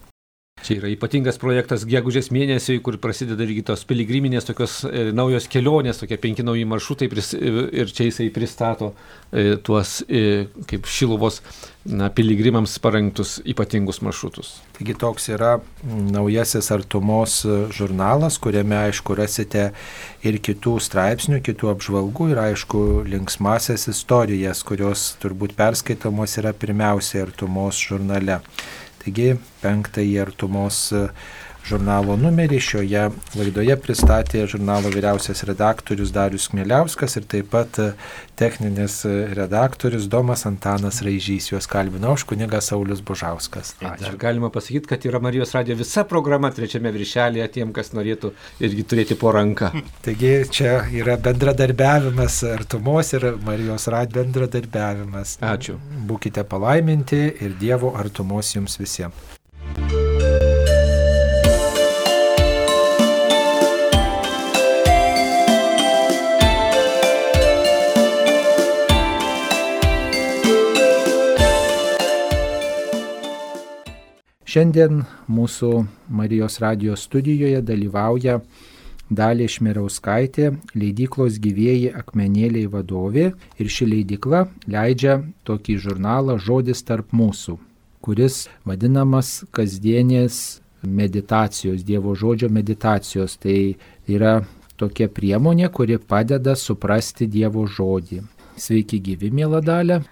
Čia 0.64 0.80
yra 0.80 0.88
ypatingas 0.88 1.36
projektas 1.38 1.84
gegužės 1.86 2.30
mėnesiui, 2.32 2.80
kur 2.82 2.96
prasideda 2.98 3.44
irgi 3.44 3.60
tos 3.68 3.84
piligriminės 3.86 4.48
tokios 4.48 4.78
e, 4.88 5.10
naujos 5.14 5.46
kelionės, 5.52 6.00
tokie 6.00 6.16
penki 6.18 6.42
nauji 6.46 6.64
maršrutai 6.66 7.10
pris, 7.12 7.34
e, 7.36 7.50
ir 7.82 7.92
čia 7.92 8.08
jisai 8.08 8.30
pristato 8.34 8.88
e, 9.30 9.58
tuos 9.62 10.00
e, 10.08 10.46
kaip 10.66 10.88
šiluvos 10.88 11.42
na, 11.92 12.08
piligrimams 12.08 12.78
parengtus 12.82 13.36
ypatingus 13.46 14.00
maršrutus. 14.02 14.54
Taigi 14.78 14.96
toks 14.98 15.28
yra 15.36 15.58
naujasis 15.84 16.72
artumos 16.74 17.36
žurnalas, 17.76 18.40
kuriame 18.42 18.80
aišku 18.88 19.14
rasite 19.20 19.68
ir 20.26 20.40
kitų 20.40 20.78
straipsnių, 20.82 21.42
kitų 21.46 21.70
apžvalgų 21.76 22.32
ir 22.32 22.42
aišku 22.46 22.82
linksmasias 23.12 23.86
istorijas, 23.92 24.64
kurios 24.66 25.12
turbūt 25.22 25.54
perskaitomos 25.60 26.40
yra 26.40 26.56
pirmiausia 26.56 27.22
artumos 27.28 27.78
žurnale. 27.78 28.40
Taigi 29.06 29.36
penktąjį 29.62 30.14
artumos 30.18 30.78
žurnalo 31.66 32.14
numerį 32.20 32.58
šioje 32.62 33.02
laidoje 33.36 33.76
pristatė 33.82 34.44
žurnalo 34.50 34.90
vyriausias 34.94 35.42
redaktorius 35.48 36.12
Darius 36.14 36.46
Kmėliauskas 36.52 37.18
ir 37.18 37.26
taip 37.30 37.50
pat 37.52 37.80
e, 37.82 37.88
techninis 38.38 39.00
e, 39.08 39.14
redaktorius 39.36 40.06
Domas 40.10 40.46
Antanas 40.48 41.02
Raižys, 41.06 41.50
juos 41.50 41.68
kalbino 41.70 42.14
aš 42.14 42.26
kunigas 42.30 42.70
Saulis 42.70 43.02
Bužauskas. 43.04 43.74
Ačiū. 43.80 43.98
Dar 44.04 44.18
galima 44.22 44.50
pasakyti, 44.54 44.90
kad 44.92 45.06
yra 45.08 45.20
Marijos 45.22 45.54
radio 45.56 45.76
visa 45.78 46.06
programa 46.08 46.52
trečiame 46.54 46.92
viršelėje 46.94 47.48
tiem, 47.58 47.74
kas 47.76 47.92
norėtų 47.96 48.32
irgi 48.62 48.86
turėti 48.86 49.18
po 49.18 49.34
ranką. 49.36 49.72
Taigi 50.06 50.34
čia 50.54 50.76
yra 50.94 51.18
bendradarbiavimas 51.22 52.42
artumos 52.54 53.14
ir 53.18 53.32
Marijos 53.46 53.90
radio 53.92 54.22
bendradarbiavimas. 54.22 55.38
Ačiū. 55.54 55.80
Būkite 56.06 56.46
palaiminti 56.46 57.24
ir 57.42 57.58
Dievo 57.60 57.96
artumos 57.98 58.54
jums 58.54 58.78
visiems 58.80 59.35
Šiandien 74.56 75.02
mūsų 75.28 75.68
Marijos 76.16 76.54
radijos 76.62 77.02
studijoje 77.04 77.58
dalyvauja 77.60 78.38
Dalė 79.12 79.50
Šmirauskaitė, 79.52 80.46
leidyklos 80.72 81.36
gyvėjai 81.44 81.90
akmenėliai 82.00 82.70
vadovė 82.72 83.26
ir 83.60 83.68
ši 83.74 83.90
leidykla 83.90 84.46
leidžia 84.64 85.18
tokį 85.44 85.76
žurnalą 85.84 86.38
Žodis 86.40 86.80
tarp 86.88 87.12
mūsų, 87.12 87.58
kuris 88.00 88.46
vadinamas 88.64 89.42
kasdienės 89.52 90.62
meditacijos, 90.80 91.84
Dievo 91.84 92.16
žodžio 92.16 92.48
meditacijos. 92.48 93.36
Tai 93.36 93.76
yra 94.08 94.38
tokia 94.80 95.12
priemonė, 95.12 95.68
kuri 95.68 96.00
padeda 96.00 96.56
suprasti 96.56 97.28
Dievo 97.28 97.68
žodį. 97.68 98.24
Sveiki 98.56 99.04
gyvi, 99.04 99.34
mėla 99.36 99.60
dalė. 99.60 100.06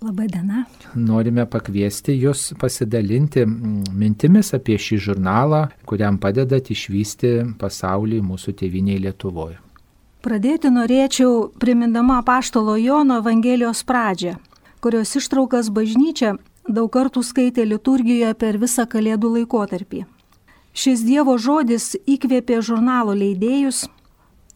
Labadiena. 0.00 0.62
Norime 0.96 1.44
pakviesti 1.44 2.14
Jūs 2.16 2.54
pasidalinti 2.56 3.42
mintimis 3.44 4.54
apie 4.56 4.78
šį 4.80 4.96
žurnalą, 5.06 5.66
kuriam 5.84 6.16
padedat 6.16 6.70
išvysti 6.72 7.32
pasaulį 7.60 8.22
mūsų 8.24 8.54
tėviniai 8.62 9.02
Lietuvoje. 9.04 9.58
Pradėti 10.24 10.70
norėčiau 10.72 11.50
primindama 11.60 12.22
paštalo 12.24 12.78
Jono 12.80 13.18
Evangelijos 13.20 13.82
pradžią, 13.84 14.38
kurios 14.80 15.12
ištraukas 15.20 15.68
bažnyčia 15.68 16.38
daug 16.64 16.88
kartų 16.96 17.20
skaitė 17.20 17.66
liturgijoje 17.68 18.32
per 18.40 18.56
visą 18.62 18.86
kalėdų 18.88 19.34
laikotarpį. 19.36 20.06
Šis 20.72 21.04
Dievo 21.04 21.36
žodis 21.36 21.92
įkvėpė 22.08 22.62
žurnalo 22.64 23.12
leidėjus 23.12 23.82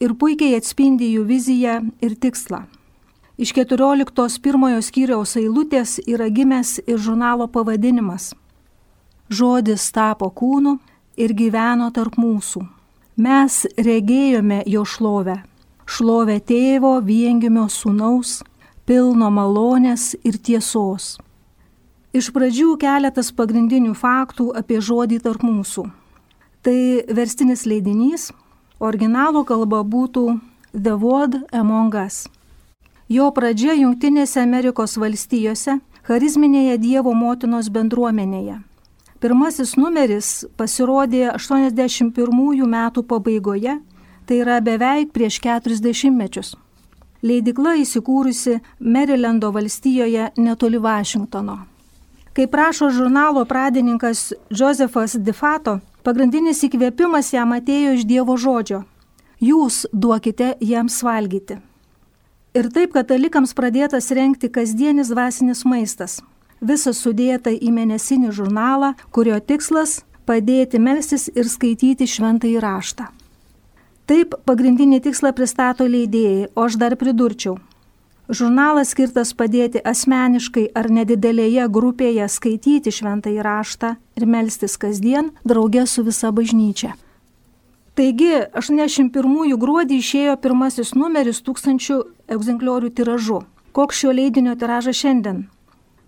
ir 0.01 0.17
puikiai 0.17 0.57
atspindi 0.57 1.11
jų 1.19 1.27
viziją 1.29 1.83
ir 2.01 2.17
tikslą. 2.17 2.65
Iš 3.37 3.51
14 3.51 4.39
pirmojo 4.39 4.79
skyriaus 4.79 5.33
eilutės 5.41 5.97
yra 6.07 6.29
gimęs 6.31 6.77
ir 6.87 7.01
žurnalo 7.03 7.49
pavadinimas. 7.51 8.29
Žodis 9.27 9.89
tapo 9.91 10.29
kūnu 10.31 10.77
ir 11.19 11.35
gyveno 11.35 11.89
tarp 11.91 12.15
mūsų. 12.15 12.63
Mes 13.19 13.57
regėjome 13.75 14.61
jo 14.71 14.85
šlovę. 14.87 15.41
Šlovę 15.83 16.37
tėvo 16.47 16.93
viengimio 17.03 17.65
sūnaus, 17.67 18.45
pilno 18.87 19.33
malonės 19.35 20.13
ir 20.23 20.39
tiesos. 20.39 21.17
Iš 22.15 22.31
pradžių 22.31 22.77
keletas 22.79 23.33
pagrindinių 23.35 23.97
faktų 23.99 24.53
apie 24.63 24.79
žodį 24.79 25.19
tarp 25.27 25.43
mūsų. 25.43 25.89
Tai 26.63 26.79
verstinis 27.11 27.67
leidinys, 27.67 28.31
originalo 28.79 29.43
kalba 29.43 29.83
būtų 29.83 30.39
The 30.71 30.95
Word 31.03 31.41
Among 31.51 31.99
Us. 31.99 32.29
Jo 33.09 33.29
pradžia 33.37 33.75
Junktinėse 33.77 34.41
Amerikos 34.41 34.97
valstijose, 34.97 35.77
charizminėje 36.09 36.79
Dievo 36.81 37.13
motinos 37.13 37.69
bendruomenėje. 37.69 38.63
Pirmasis 39.21 39.75
numeris 39.77 40.45
pasirodė 40.57 41.35
81 41.35 42.65
metų 42.69 43.03
pabaigoje, 43.09 43.79
tai 44.25 44.39
yra 44.41 44.61
beveik 44.65 45.13
prieš 45.13 45.39
40 45.45 46.17
mečius. 46.17 46.55
Leidikla 47.25 47.77
įsikūrusi 47.81 48.59
Marylando 48.81 49.53
valstijoje 49.53 50.31
netoli 50.37 50.81
Vašingtono. 50.81 51.59
Kaip 52.35 52.51
prašo 52.51 52.89
žurnalo 52.91 53.45
pradininkas 53.45 54.33
Josefas 54.51 55.17
Difato, 55.17 55.79
pagrindinis 56.03 56.65
įkvėpimas 56.65 57.33
jam 57.37 57.53
atėjo 57.53 57.95
iš 58.01 58.09
Dievo 58.09 58.37
žodžio. 58.37 58.83
Jūs 59.41 59.85
duokite 59.93 60.55
jiems 60.61 61.01
valgyti. 61.05 61.61
Ir 62.55 62.69
taip 62.71 62.93
katalikams 62.95 63.51
pradėtas 63.59 64.13
renkti 64.15 64.47
kasdienis 64.47 65.09
dvasinis 65.11 65.65
maistas. 65.67 66.21
Visas 66.63 67.01
sudėta 67.03 67.51
į 67.51 67.73
mėnesinį 67.75 68.31
žurnalą, 68.37 68.93
kurio 69.11 69.41
tikslas- 69.43 70.05
padėti 70.29 70.79
melstis 70.79 71.27
ir 71.35 71.51
skaityti 71.51 72.07
šventąjį 72.07 72.61
raštą. 72.63 73.09
Taip 74.07 74.37
pagrindinį 74.47 75.01
tikslą 75.03 75.33
pristato 75.35 75.85
leidėjai, 75.85 76.49
o 76.55 76.63
aš 76.63 76.77
dar 76.77 76.95
pridurčiau. 76.95 77.59
Žurnalas 78.29 78.95
skirtas 78.95 79.35
padėti 79.35 79.83
asmeniškai 79.83 80.69
ar 80.77 80.87
nedidelėje 80.89 81.67
grupėje 81.69 82.29
skaityti 82.29 82.91
šventąjį 82.93 83.43
raštą 83.43 83.97
ir 84.17 84.27
melstis 84.27 84.77
kasdien 84.77 85.33
draugė 85.45 85.87
su 85.87 86.05
visa 86.05 86.31
bažnyčia. 86.31 86.95
Taigi 87.95 88.33
81 88.59 89.55
gruodį 89.55 90.01
išėjo 90.03 90.33
pirmasis 90.43 90.97
numeris 90.99 91.39
tūkstančių 91.47 91.99
egzempliorių 92.37 92.91
tiražu. 92.91 93.37
Koks 93.71 94.01
šio 94.03 94.11
leidinio 94.19 94.57
tiražas 94.59 94.99
šiandien? 94.99 95.45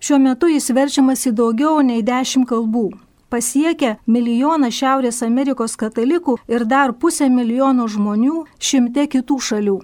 Šiuo 0.02 0.18
metu 0.24 0.50
jis 0.50 0.66
verčiamas 0.74 1.22
į 1.30 1.32
daugiau 1.38 1.84
nei 1.86 2.02
10 2.02 2.42
kalbų. 2.50 2.88
Pasiekia 3.30 3.94
milijoną 4.10 4.72
Šiaurės 4.74 5.22
Amerikos 5.22 5.78
katalikų 5.78 6.36
ir 6.50 6.66
dar 6.66 6.90
pusę 6.90 7.30
milijono 7.30 7.86
žmonių 7.86 8.42
šimte 8.58 9.06
kitų 9.14 9.38
šalių. 9.38 9.78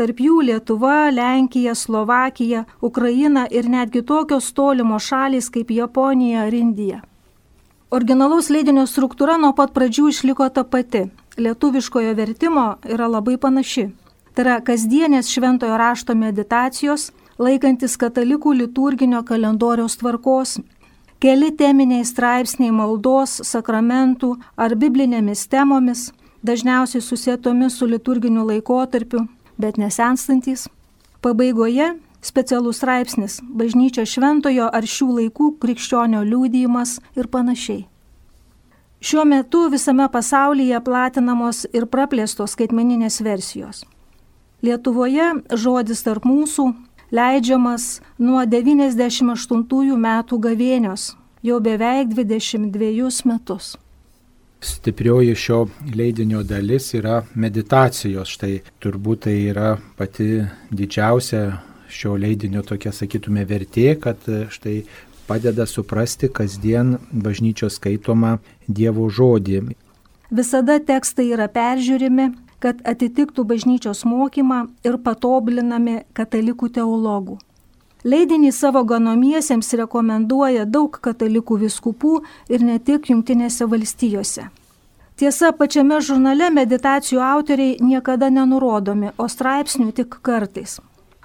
Tarp 0.00 0.24
jų 0.24 0.40
Lietuva, 0.48 1.12
Lenkija, 1.12 1.76
Slovakija, 1.76 2.64
Ukraina 2.80 3.44
ir 3.44 3.68
netgi 3.68 4.00
tokios 4.00 4.54
tolimos 4.56 5.04
šalys 5.04 5.52
kaip 5.52 5.68
Japonija 5.68 6.46
ar 6.48 6.54
Indija. 6.56 7.02
Originalaus 7.92 8.48
leidinio 8.48 8.88
struktūra 8.88 9.36
nuo 9.36 9.52
pat 9.52 9.76
pradžių 9.76 10.08
išliko 10.16 10.48
ta 10.48 10.64
pati 10.64 11.10
lietuviškojo 11.36 12.14
vertimo 12.14 12.76
yra 12.84 13.08
labai 13.08 13.38
panaši. 13.38 13.88
Tai 14.34 14.44
yra 14.44 14.60
kasdienės 14.64 15.28
šventojo 15.32 15.76
rašto 15.76 16.14
meditacijos, 16.16 17.10
laikantis 17.38 17.98
katalikų 18.00 18.54
liturginio 18.56 19.22
kalendoriaus 19.28 19.98
tvarkos, 20.00 20.58
keli 21.20 21.52
teminiai 21.56 22.04
straipsniai 22.04 22.72
maldos, 22.74 23.40
sakramentų 23.46 24.34
ar 24.56 24.74
biblinėmis 24.76 25.46
temomis, 25.52 26.10
dažniausiai 26.42 27.02
susietomis 27.04 27.76
su 27.78 27.86
liturginiu 27.86 28.46
laikotarpiu, 28.48 29.26
bet 29.58 29.78
nesenstantis. 29.78 30.68
Pabaigoje 31.22 31.92
specialus 32.22 32.76
straipsnis- 32.76 33.40
bažnyčio 33.60 34.06
šventojo 34.06 34.70
ar 34.72 34.82
šių 34.82 35.08
laikų 35.18 35.58
krikščionio 35.58 36.24
liūdėjimas 36.24 36.98
ir 37.16 37.28
panašiai. 37.28 37.91
Šiuo 39.02 39.24
metu 39.24 39.68
visame 39.70 40.04
pasaulyje 40.12 40.78
platinamos 40.84 41.64
ir 41.74 41.88
praplėstos 41.90 42.52
skaitmeninės 42.54 43.16
versijos. 43.26 43.80
Lietuvoje 44.62 45.26
žodis 45.58 46.04
tarp 46.06 46.22
mūsų 46.28 46.68
leidžiamas 47.10 47.88
nuo 48.22 48.44
98 48.46 49.98
metų 50.06 50.38
gavėnios, 50.46 51.08
jau 51.42 51.58
beveik 51.58 52.14
22 52.14 53.26
metus. 53.26 53.74
Stiprioji 54.62 55.34
šio 55.34 55.64
leidinio 55.98 56.46
dalis 56.46 56.92
yra 56.94 57.24
meditacijos. 57.34 58.30
Štai 58.30 58.60
turbūt 58.78 59.26
tai 59.26 59.38
yra 59.50 59.72
pati 59.98 60.44
didžiausia 60.70 61.48
šio 61.90 62.14
leidinio 62.14 62.62
tokia, 62.62 62.94
sakytume, 62.94 63.42
vertė, 63.50 63.96
kad 63.98 64.22
štai 64.54 64.84
padeda 65.26 65.66
suprasti 65.66 66.28
kasdien 66.28 66.96
bažnyčios 67.12 67.78
skaitomą 67.78 68.36
Dievo 68.78 69.08
žodį. 69.08 69.62
Visada 70.32 70.78
tekstai 70.80 71.28
yra 71.36 71.48
peržiūrimi, 71.52 72.30
kad 72.62 72.80
atitiktų 72.88 73.44
bažnyčios 73.44 74.04
mokymą 74.08 74.66
ir 74.86 74.98
patobulinami 75.06 76.02
katalikų 76.16 76.70
teologų. 76.78 77.38
Leidinį 78.02 78.50
savo 78.54 78.82
ganomiesiems 78.82 79.68
rekomenduoja 79.78 80.64
daug 80.66 80.96
katalikų 81.06 81.58
viskupų 81.66 82.16
ir 82.50 82.64
ne 82.66 82.78
tik 82.82 83.10
Junktinėse 83.12 83.68
valstijose. 83.70 84.48
Tiesa, 85.20 85.52
pačiame 85.54 86.00
žurnale 86.02 86.48
meditacijų 86.50 87.20
autoriai 87.22 87.76
niekada 87.78 88.30
nenurodomi, 88.32 89.12
o 89.18 89.28
straipsnių 89.30 89.92
tik 89.94 90.16
kartais. 90.26 90.80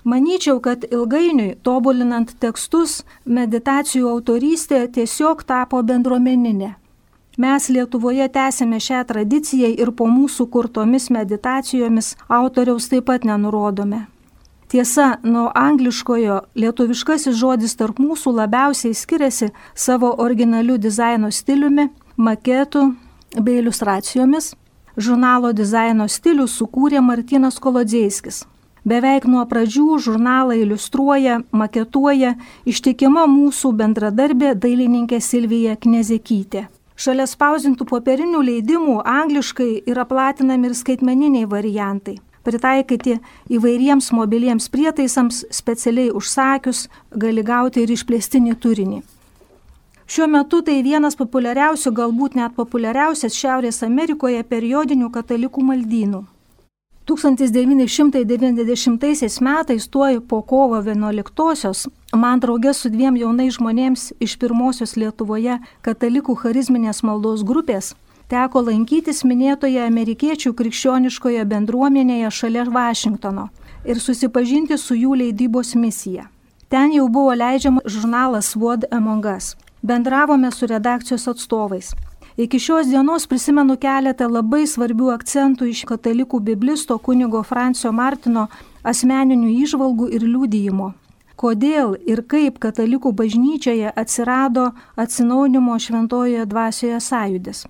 Manyčiau, 0.07 0.59
kad 0.61 0.85
ilgainiui, 0.85 1.55
tobulinant 1.65 2.35
tekstus, 2.43 3.01
meditacijų 3.25 4.11
autorystė 4.11 4.83
tiesiog 4.93 5.41
tapo 5.47 5.81
bendruomeninė. 5.83 6.75
Mes 7.37 7.67
Lietuvoje 7.69 8.25
tęsėme 8.33 8.79
šią 8.81 9.03
tradiciją 9.05 9.67
ir 9.77 9.91
po 9.93 10.07
mūsų 10.09 10.47
kurtomis 10.49 11.11
meditacijomis 11.13 12.15
autoriaus 12.33 12.87
taip 12.89 13.05
pat 13.05 13.27
nenurodome. 13.29 14.07
Tiesa, 14.67 15.19
nuo 15.23 15.51
angliškojo 15.53 16.39
lietuviškasis 16.57 17.35
žodis 17.37 17.75
tarp 17.77 17.99
mūsų 18.01 18.33
labiausiai 18.39 18.97
skiriasi 18.97 19.51
savo 19.75 20.09
originaliu 20.23 20.79
dizaino 20.81 21.29
stiliumi, 21.31 21.85
maketu 22.17 22.87
bei 23.37 23.59
iliustracijomis. 23.61 24.55
Žurnalo 24.97 25.51
dizaino 25.53 26.07
stilių 26.09 26.47
sukūrė 26.49 27.03
Martinas 27.05 27.59
Kolodziejskis. 27.61 28.47
Beveik 28.87 29.27
nuo 29.29 29.43
pradžių 29.45 29.99
žurnalą 30.01 30.57
iliustruoja, 30.57 31.43
maketuoja 31.51 32.33
ištikima 32.65 33.27
mūsų 33.29 33.75
bendradarbė 33.77 34.55
dailininkė 34.57 35.21
Silvija 35.21 35.77
Knezekytė. 35.77 36.65
Šalia 36.97 37.27
spausintų 37.29 37.85
popierinių 37.85 38.39
leidimų 38.41 38.95
angliškai 39.05 39.83
yra 39.91 40.01
platinami 40.09 40.71
ir 40.71 40.73
skaitmeniniai 40.79 41.45
variantai, 41.49 42.15
pritaikyti 42.41 43.19
įvairiems 43.53 44.07
mobiliems 44.17 44.65
prietaisams 44.73 45.43
specialiai 45.53 46.09
užsakius 46.09 46.87
gali 47.13 47.43
gauti 47.45 47.83
ir 47.85 47.93
išplėstinį 47.93 48.55
turinį. 48.63 49.03
Šiuo 50.07 50.25
metu 50.31 50.63
tai 50.65 50.79
vienas 50.81 51.19
populiariausių, 51.19 51.91
galbūt 51.99 52.39
net 52.39 52.55
populiariausias 52.57 53.37
Šiaurės 53.37 53.83
Amerikoje 53.85 54.41
periodinių 54.47 55.11
katalikų 55.13 55.67
maldynų. 55.69 56.23
1990 57.07 59.41
metais, 59.41 59.87
tuoj 59.87 60.19
po 60.27 60.41
kovo 60.41 60.81
11-osios, 60.81 61.87
man 62.13 62.39
draugė 62.43 62.73
su 62.73 62.89
dviem 62.91 63.17
jaunais 63.17 63.53
žmonėms 63.55 64.13
iš 64.19 64.37
pirmosios 64.41 64.97
Lietuvoje 64.99 65.59
katalikų 65.87 66.35
charizminės 66.43 67.03
maldos 67.07 67.43
grupės 67.47 67.95
teko 68.27 68.59
lankytis 68.67 69.23
minėtoje 69.23 69.79
amerikiečių 69.87 70.51
krikščioniškoje 70.59 71.45
bendruomenėje 71.47 72.31
šalia 72.39 72.65
Vašingtono 72.67 73.47
ir 73.87 73.97
susipažinti 74.03 74.75
su 74.77 74.93
jų 74.97 75.15
leidybos 75.21 75.75
misija. 75.79 76.27
Ten 76.67 76.91
jau 76.91 77.07
buvo 77.07 77.31
leidžiamas 77.31 77.87
žurnalas 77.87 78.51
Word 78.59 78.83
Among 78.91 79.23
Us. 79.31 79.55
Bendravome 79.81 80.51
su 80.51 80.67
redakcijos 80.67 81.27
atstovais. 81.31 81.95
Iki 82.37 82.59
šios 82.59 82.87
dienos 82.87 83.23
prisimenu 83.25 83.73
keletą 83.81 84.27
labai 84.29 84.67
svarbių 84.69 85.07
akcentų 85.09 85.71
iš 85.71 85.79
katalikų 85.89 86.37
biblisto 86.49 86.97
kunigo 87.01 87.39
Francio 87.41 87.89
Martino 87.89 88.43
asmeninių 88.85 89.49
išvalgų 89.63 90.09
ir 90.13 90.25
liūdėjimo. 90.27 90.91
Kodėl 91.41 91.95
ir 92.05 92.21
kaip 92.33 92.59
katalikų 92.61 93.13
bažnyčioje 93.17 93.89
atsirado 93.89 94.67
atsinaujinimo 95.01 95.79
šventojoje 95.81 96.45
dvasioje 96.53 97.01
sąjudis. 97.07 97.63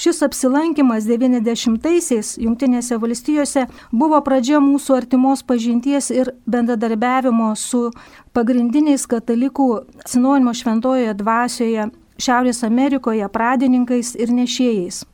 Šis 0.00 0.22
apsilankimas 0.24 1.04
90-aisiais 1.04 2.36
Junktinėse 2.40 2.96
valstijose 3.04 3.66
buvo 3.92 4.24
pradžia 4.24 4.64
mūsų 4.64 5.00
artimos 5.02 5.44
pažinties 5.44 6.08
ir 6.16 6.32
bendradarbiavimo 6.48 7.52
su 7.60 7.90
pagrindiniais 8.32 9.04
katalikų 9.10 9.72
atsinaujinimo 10.00 10.54
šventojoje 10.56 11.16
dvasioje 11.18 11.90
Šiaurės 12.18 12.64
Amerikoje 12.66 13.28
pradininkais 13.30 14.16
ir 14.18 14.32
nešėjais. 14.34 15.04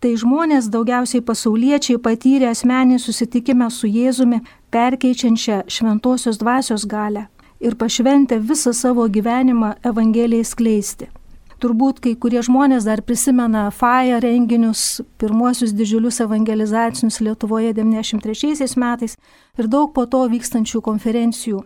Tai 0.00 0.12
žmonės 0.16 0.70
daugiausiai 0.72 1.20
pasauliečiai 1.26 1.98
patyrė 2.00 2.52
asmenį 2.52 3.00
susitikimą 3.02 3.66
su 3.74 3.90
Jėzumi, 3.90 4.38
perkeičiančią 4.70 5.64
šventosios 5.68 6.38
dvasios 6.38 6.86
galę 6.86 7.26
ir 7.60 7.74
pašventę 7.76 8.38
visą 8.40 8.72
savo 8.72 9.08
gyvenimą 9.08 9.74
Evangelijai 9.90 10.44
skleisti. 10.44 11.08
Turbūt 11.58 11.98
kai 11.98 12.12
kurie 12.14 12.38
žmonės 12.46 12.84
dar 12.86 13.00
prisimena 13.02 13.64
FAIA 13.74 14.20
renginius, 14.22 15.00
pirmuosius 15.18 15.72
didžiulius 15.74 16.20
evangelizacinius 16.22 17.18
Lietuvoje 17.18 17.72
93 17.74 18.78
metais 18.78 19.18
ir 19.58 19.66
daug 19.66 19.90
po 19.92 20.06
to 20.06 20.22
vykstančių 20.30 20.80
konferencijų. 20.86 21.64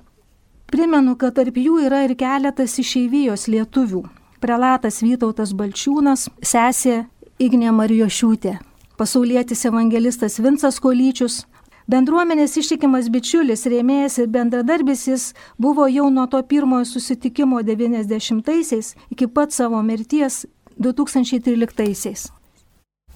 Primenu, 0.72 1.14
kad 1.20 1.36
tarp 1.36 1.60
jų 1.60 1.84
yra 1.84 2.06
ir 2.06 2.16
keletas 2.16 2.78
išeivijos 2.80 3.44
lietuvių, 3.52 4.02
prelatas 4.42 5.00
Vytautas 5.04 5.54
Balčiūnas, 5.54 6.26
sesė 6.42 7.04
Ignė 7.42 7.72
Marijošiūtė, 7.78 8.58
pasaulietis 8.98 9.64
evangelistas 9.70 10.40
Vincas 10.42 10.82
Kolyčius, 10.82 11.42
Bendruomenės 11.90 12.54
ištikimas 12.60 13.08
bičiulis, 13.10 13.64
rėmėjas 13.66 14.20
ir 14.22 14.28
bendradarbis 14.30 15.02
jis 15.08 15.24
buvo 15.58 15.88
jau 15.90 16.06
nuo 16.14 16.28
to 16.30 16.38
pirmojo 16.46 16.86
susitikimo 16.86 17.58
90-aisiais 17.66 18.94
iki 19.10 19.26
pat 19.26 19.50
savo 19.52 19.82
mirties 19.82 20.44
2013-aisiais. 20.78 22.30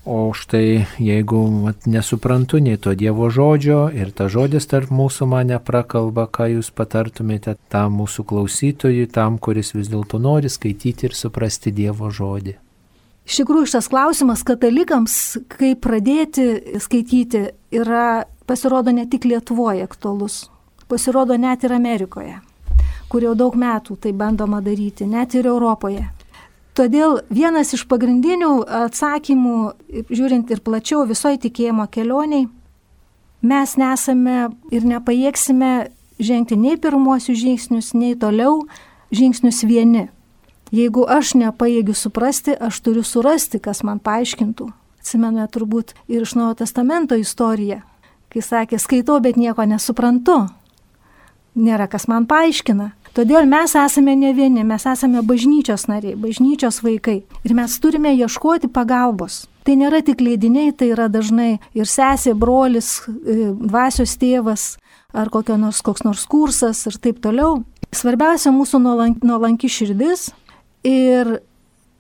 O 0.07 0.31
štai 0.31 0.85
jeigu 1.03 1.38
vat, 1.64 1.87
nesuprantu 1.90 2.61
nei 2.62 2.79
to 2.79 2.92
Dievo 2.95 3.27
žodžio 3.27 3.88
ir 3.90 4.12
ta 4.14 4.29
žodis 4.31 4.69
tarp 4.71 4.92
mūsų 4.95 5.27
mane 5.27 5.59
prakalba, 5.59 6.29
ką 6.31 6.47
jūs 6.53 6.69
patartumėte 6.71 7.57
tam 7.75 7.97
mūsų 7.99 8.23
klausytojui, 8.31 9.09
tam, 9.11 9.40
kuris 9.42 9.75
vis 9.75 9.90
dėlto 9.90 10.21
nori 10.23 10.47
skaityti 10.47 11.09
ir 11.09 11.16
suprasti 11.19 11.75
Dievo 11.75 12.12
žodį. 12.14 12.55
Iš 13.27 13.40
tikrųjų, 13.40 13.66
šitas 13.66 13.90
klausimas 13.90 14.47
katalikams, 14.47 15.16
kaip 15.51 15.83
pradėti 15.83 16.79
skaityti, 16.79 17.42
yra 17.75 18.29
pasirodo 18.47 18.95
ne 18.95 19.09
tik 19.11 19.27
Lietuvoje 19.27 19.83
aktualus, 19.83 20.45
pasirodo 20.87 21.35
net 21.35 21.66
ir 21.66 21.75
Amerikoje, 21.75 22.37
kur 23.11 23.27
jau 23.27 23.35
daug 23.35 23.59
metų 23.59 23.99
tai 24.07 24.14
bandoma 24.14 24.62
daryti, 24.62 25.11
net 25.11 25.35
ir 25.35 25.51
Europoje. 25.51 26.07
Todėl 26.77 27.23
vienas 27.33 27.73
iš 27.73 27.87
pagrindinių 27.89 28.67
atsakymų, 28.85 29.59
žiūrint 30.12 30.51
ir 30.53 30.61
plačiau 30.61 31.07
visoji 31.09 31.41
tikėjimo 31.47 31.87
kelioniai, 31.89 32.51
mes 33.41 33.77
nesame 33.81 34.51
ir 34.75 34.85
nepajėgsime 34.85 35.71
žengti 36.21 36.59
nei 36.61 36.77
pirmuosius 36.77 37.39
žingsnius, 37.41 37.95
nei 37.97 38.12
toliau 38.21 38.67
žingsnius 39.09 39.62
vieni. 39.65 40.11
Jeigu 40.75 41.07
aš 41.09 41.37
nepajėgiu 41.39 41.95
suprasti, 41.95 42.53
aš 42.53 42.83
turiu 42.85 43.05
surasti, 43.07 43.61
kas 43.62 43.81
man 43.87 44.01
paaiškintų. 44.03 44.69
Atsimenu 45.01 45.47
turbūt 45.49 45.95
ir 46.11 46.27
iš 46.27 46.35
Naujo 46.35 46.59
Testamento 46.61 47.17
istoriją, 47.17 47.81
kai 48.29 48.43
sakė, 48.43 48.81
skaitau, 48.83 49.21
bet 49.23 49.39
nieko 49.39 49.65
nesuprantu. 49.65 50.43
Nėra 51.57 51.87
kas 51.89 52.09
man 52.11 52.27
paaiškina. 52.29 52.91
Todėl 53.16 53.46
mes 53.48 53.72
esame 53.81 54.12
ne 54.12 54.35
vieni, 54.37 54.61
mes 54.61 54.83
esame 54.85 55.22
bažnyčios 55.24 55.87
nariai, 55.88 56.18
bažnyčios 56.20 56.83
vaikai 56.85 57.22
ir 57.48 57.55
mes 57.57 57.76
turime 57.81 58.11
ieškoti 58.12 58.68
pagalbos. 58.68 59.46
Tai 59.64 59.76
nėra 59.81 60.02
tik 60.05 60.20
leidiniai, 60.20 60.74
tai 60.76 60.90
yra 60.92 61.07
dažnai 61.09 61.55
ir 61.72 61.88
sesė, 61.88 62.35
brolis, 62.37 62.98
e, 63.09 63.55
dvasios 63.57 64.18
tėvas 64.20 64.66
ar 65.16 65.33
nors, 65.33 65.81
koks 65.81 66.05
nors 66.05 66.26
kursas 66.26 66.85
ir 66.87 67.00
taip 67.00 67.22
toliau. 67.24 67.64
Svarbiausia 67.88 68.52
mūsų 68.52 68.83
nuolanki 69.24 69.68
širdis 69.72 70.29
ir 70.85 71.40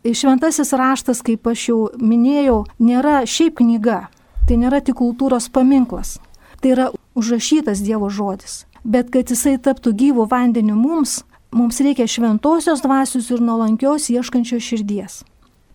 šventasis 0.04 0.76
raštas, 0.76 1.24
kaip 1.24 1.46
aš 1.48 1.68
jau 1.70 1.80
minėjau, 1.96 2.66
nėra 2.78 3.24
šiaip 3.24 3.56
knyga, 3.56 4.10
tai 4.46 4.60
nėra 4.60 4.84
tik 4.84 5.00
kultūros 5.00 5.48
paminklas, 5.48 6.18
tai 6.60 6.76
yra 6.76 6.90
užrašytas 7.16 7.80
Dievo 7.80 8.12
žodis 8.12 8.66
bet 8.86 9.10
kad 9.10 9.30
jisai 9.30 9.56
taptų 9.58 9.92
gyvų 10.00 10.26
vandeniu 10.30 10.76
mums, 10.78 11.20
mums 11.50 11.80
reikia 11.82 12.06
šventosios 12.08 12.84
dvasios 12.84 13.30
ir 13.34 13.42
nuolankios 13.42 14.10
ieškančios 14.14 14.62
širdies. 14.62 15.22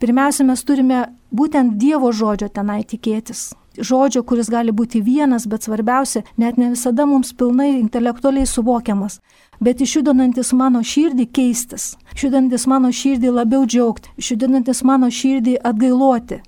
Pirmiausia, 0.01 0.47
mes 0.47 0.63
turime 0.65 1.03
būtent 1.29 1.75
Dievo 1.77 2.09
žodžio 2.09 2.47
tenai 2.49 2.81
tikėtis. 2.87 3.51
Žodžio, 3.77 4.23
kuris 4.27 4.49
gali 4.51 4.73
būti 4.75 4.99
vienas, 5.05 5.45
bet 5.47 5.63
svarbiausia, 5.63 6.23
net 6.41 6.57
ne 6.57 6.71
visada 6.73 7.05
mums 7.07 7.31
pilnai 7.37 7.69
intelektualiai 7.77 8.49
suvokiamas, 8.49 9.19
bet 9.63 9.83
išjudinantis 9.85 10.51
mano 10.57 10.81
širdį 10.83 11.27
keistis, 11.31 11.93
išjudinantis 12.15 12.67
mano 12.67 12.91
širdį 12.91 13.31
labiau 13.37 13.67
džiaugti, 13.69 14.11
išjudinantis 14.19 14.83
mano 14.83 15.07
širdį 15.07 15.59
atgailoti. 15.69 16.41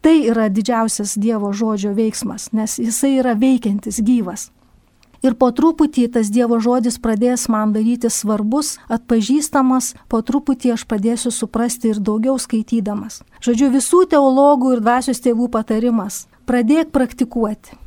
Tai 0.00 0.14
yra 0.30 0.46
didžiausias 0.48 1.18
Dievo 1.20 1.50
žodžio 1.52 1.92
veiksmas, 1.98 2.52
nes 2.56 2.78
jisai 2.78 3.16
yra 3.18 3.34
veikiantis, 3.36 3.98
gyvas. 4.00 4.53
Ir 5.24 5.32
po 5.40 5.48
truputį 5.56 6.10
tas 6.12 6.28
Dievo 6.28 6.58
žodis 6.60 6.98
pradės 7.00 7.46
man 7.48 7.72
daryti 7.72 8.10
svarbus, 8.12 8.74
atpažįstamas, 8.92 9.94
po 10.12 10.20
truputį 10.20 10.74
aš 10.74 10.84
pradėsiu 10.84 11.32
suprasti 11.32 11.94
ir 11.94 12.00
daugiau 12.04 12.36
skaitydamas. 12.36 13.22
Žodžiu, 13.40 13.70
visų 13.72 14.02
teologų 14.12 14.74
ir 14.74 14.82
dvasios 14.84 15.24
tėvų 15.24 15.48
patarimas- 15.48 16.26
pradėk 16.48 16.92
praktikuoti. 16.92 17.80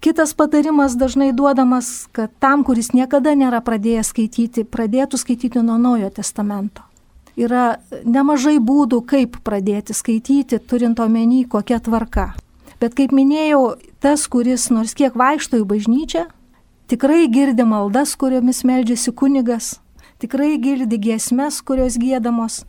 Kitas 0.00 0.34
patarimas 0.34 0.96
dažnai 0.98 1.32
duodamas, 1.32 2.08
kad 2.12 2.30
tam, 2.38 2.64
kuris 2.64 2.90
niekada 2.90 3.34
nėra 3.34 3.60
pradėjęs 3.62 4.10
skaityti, 4.10 4.64
pradėtų 4.64 5.18
skaityti 5.18 5.62
nuo 5.62 5.78
Naujojo 5.78 6.10
testamento. 6.10 6.82
Yra 7.36 7.78
nemažai 8.04 8.58
būdų, 8.58 9.06
kaip 9.06 9.36
pradėti 9.42 9.94
skaityti, 9.94 10.58
turint 10.58 10.98
omeny 10.98 11.44
kokia 11.46 11.78
tvarka. 11.78 12.34
Bet 12.80 12.94
kaip 12.94 13.10
minėjau, 13.10 13.76
tas, 14.00 14.26
kuris 14.26 14.70
nors 14.70 14.94
kiek 14.94 15.14
vaikšto 15.14 15.58
į 15.58 15.64
bažnyčią, 15.66 16.26
tikrai 16.88 17.28
girdi 17.28 17.64
maldas, 17.68 18.16
kuriomis 18.16 18.64
meldžiasi 18.64 19.12
kunigas, 19.12 19.76
tikrai 20.22 20.56
girdi 20.62 20.98
giesmes, 20.98 21.60
kurios 21.62 21.98
gėdamos. 22.00 22.62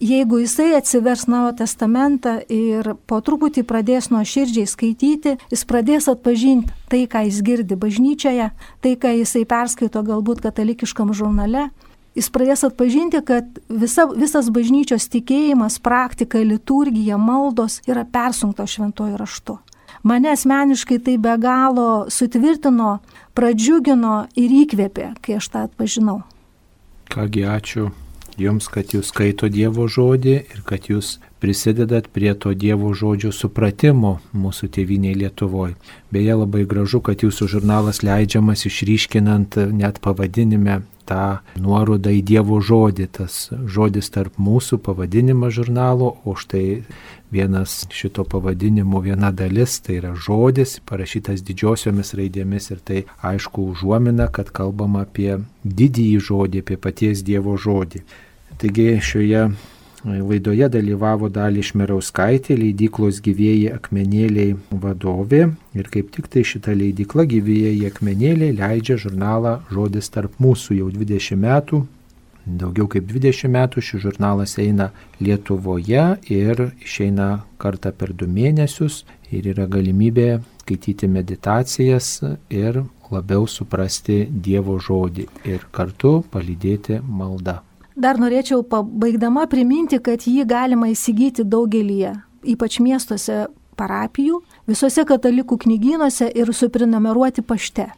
Jeigu 0.00 0.38
jisai 0.40 0.70
atsivers 0.78 1.26
Naujo 1.28 1.52
testamentą 1.58 2.38
ir 2.48 2.94
po 3.04 3.18
truputį 3.20 3.66
pradės 3.68 4.08
nuo 4.08 4.22
širdžiai 4.24 4.64
skaityti, 4.70 5.34
jis 5.52 5.66
pradės 5.68 6.08
atpažinti 6.08 6.72
tai, 6.88 7.02
ką 7.04 7.26
jis 7.26 7.42
girdi 7.44 7.76
bažnyčioje, 7.76 8.48
tai, 8.80 8.94
ką 8.96 9.12
jisai 9.18 9.44
perskaito 9.44 10.00
galbūt 10.06 10.40
katalikiškam 10.46 11.12
žurnale, 11.12 11.68
jis 12.16 12.30
pradės 12.32 12.64
atpažinti, 12.64 13.20
kad 13.28 13.60
visa, 13.68 14.06
visas 14.16 14.48
bažnyčios 14.48 15.10
tikėjimas, 15.12 15.76
praktika, 15.84 16.40
liturgija, 16.40 17.20
maldos 17.20 17.82
yra 17.84 18.06
persunkto 18.08 18.64
šventojo 18.64 19.20
raštu. 19.20 19.58
Mane 20.02 20.32
asmeniškai 20.32 20.98
tai 21.04 21.18
be 21.20 21.36
galo 21.36 22.06
sutvirtino, 22.08 23.00
pradžiugino 23.34 24.26
ir 24.38 24.54
įkvėpė, 24.64 25.14
kai 25.24 25.38
aš 25.40 25.50
tą 25.52 25.66
atpažinau. 25.68 26.22
Kągi 27.10 27.44
ačiū 27.46 27.90
Jums, 28.40 28.70
kad 28.72 28.94
Jūs 28.94 29.10
skaito 29.10 29.50
Dievo 29.52 29.84
žodį 29.90 30.34
ir 30.38 30.60
kad 30.64 30.86
Jūs 30.88 31.18
prisidedat 31.42 32.06
prie 32.14 32.32
to 32.38 32.54
Dievo 32.54 32.92
žodžio 32.96 33.32
supratimo 33.36 34.20
mūsų 34.32 34.70
tėviniai 34.76 35.18
Lietuvoje. 35.18 35.74
Beje, 36.14 36.36
labai 36.38 36.62
gražu, 36.68 37.02
kad 37.04 37.20
Jūsų 37.20 37.50
žurnalas 37.56 38.00
leidžiamas 38.06 38.64
išryškinant 38.70 39.58
net 39.74 40.00
pavadinime 40.00 40.80
tą 41.10 41.40
nuorodą 41.58 42.14
į 42.14 42.22
Dievo 42.22 42.60
žodį, 42.62 43.08
tas 43.18 43.50
žodis 43.50 44.12
tarp 44.14 44.38
mūsų 44.38 44.78
pavadinimas 44.86 45.56
žurnalo, 45.58 46.14
o 46.24 46.36
štai 46.38 46.84
vienas 47.30 47.86
šito 47.94 48.24
pavadinimo 48.24 49.00
viena 49.00 49.30
dalis, 49.30 49.78
tai 49.80 49.98
yra 50.00 50.14
žodis, 50.14 50.78
parašytas 50.86 51.44
didžiosiomis 51.46 52.14
raidėmis 52.18 52.70
ir 52.74 52.80
tai 52.84 53.02
aišku 53.32 53.70
užuomina, 53.72 54.28
kad 54.34 54.50
kalbama 54.54 55.04
apie 55.06 55.38
didįjį 55.64 56.22
žodį, 56.30 56.64
apie 56.64 56.80
paties 56.86 57.24
Dievo 57.26 57.56
žodį. 57.60 58.02
Taigi 58.60 58.88
šioje 59.00 59.50
Laidoje 60.00 60.64
dalyvavo 60.72 61.28
dalį 61.28 61.60
Šmerauskaitė, 61.68 62.54
leidyklos 62.56 63.18
gyvėjai 63.20 63.74
akmenėliai 63.76 64.54
vadovė 64.72 65.42
ir 65.76 65.90
kaip 65.92 66.08
tik 66.14 66.30
tai 66.32 66.40
šita 66.48 66.72
leidykla 66.72 67.26
gyvėjai 67.28 67.90
akmenėliai 67.90 68.56
leidžia 68.56 68.96
žurnalą 68.96 69.58
Žodis 69.68 70.08
tarp 70.14 70.40
mūsų 70.40 70.78
jau 70.78 70.88
20 70.94 71.36
metų. 71.44 71.82
Daugiau 72.58 72.88
kaip 72.90 73.06
20 73.06 73.50
metų 73.52 73.82
šis 73.84 74.02
žurnalas 74.02 74.56
eina 74.58 74.90
Lietuvoje 75.20 76.06
ir 76.32 76.62
išeina 76.82 77.44
kartą 77.60 77.92
per 77.92 78.14
du 78.16 78.26
mėnesius 78.26 79.04
ir 79.30 79.46
yra 79.52 79.68
galimybė 79.70 80.40
skaityti 80.70 81.08
meditacijas 81.08 82.20
ir 82.50 82.82
labiau 83.10 83.46
suprasti 83.46 84.26
Dievo 84.30 84.78
žodį 84.78 85.26
ir 85.44 85.66
kartu 85.74 86.22
palydėti 86.30 87.00
maldą. 87.02 87.60
Dar 87.96 88.20
norėčiau 88.22 88.62
pabaigdama 88.62 89.46
priminti, 89.50 89.98
kad 89.98 90.22
jį 90.22 90.46
galima 90.46 90.88
įsigyti 90.88 91.44
daugelį, 91.44 92.14
ypač 92.54 92.78
miestuose 92.80 93.48
parapijų, 93.76 94.40
visose 94.70 95.04
katalikų 95.04 95.58
knygynuose 95.66 96.30
ir 96.30 96.54
suprinameruoti 96.54 97.42
pašte. 97.42 97.90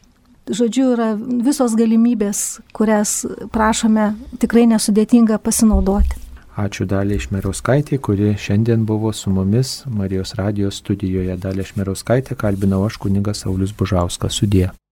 Žodžiu, 0.50 0.88
yra 0.96 1.12
visos 1.18 1.76
galimybės, 1.78 2.60
kurias 2.74 3.22
prašome 3.54 4.10
tikrai 4.42 4.66
nesudėtinga 4.66 5.38
pasinaudoti. 5.38 6.18
Ačiū 6.58 6.84
Dalė 6.84 7.16
Išmerauskaitė, 7.16 7.96
kuri 8.02 8.34
šiandien 8.36 8.82
buvo 8.84 9.12
su 9.16 9.30
mumis 9.32 9.86
Marijos 9.88 10.34
radijos 10.36 10.82
studijoje. 10.82 11.38
Dalė 11.40 11.64
Išmerauskaitė 11.64 12.36
kalbinau 12.36 12.82
aš 12.84 12.98
kunigas 13.00 13.46
Saulis 13.46 13.72
Bužauskas. 13.72 14.36
Sudė. 14.36 14.68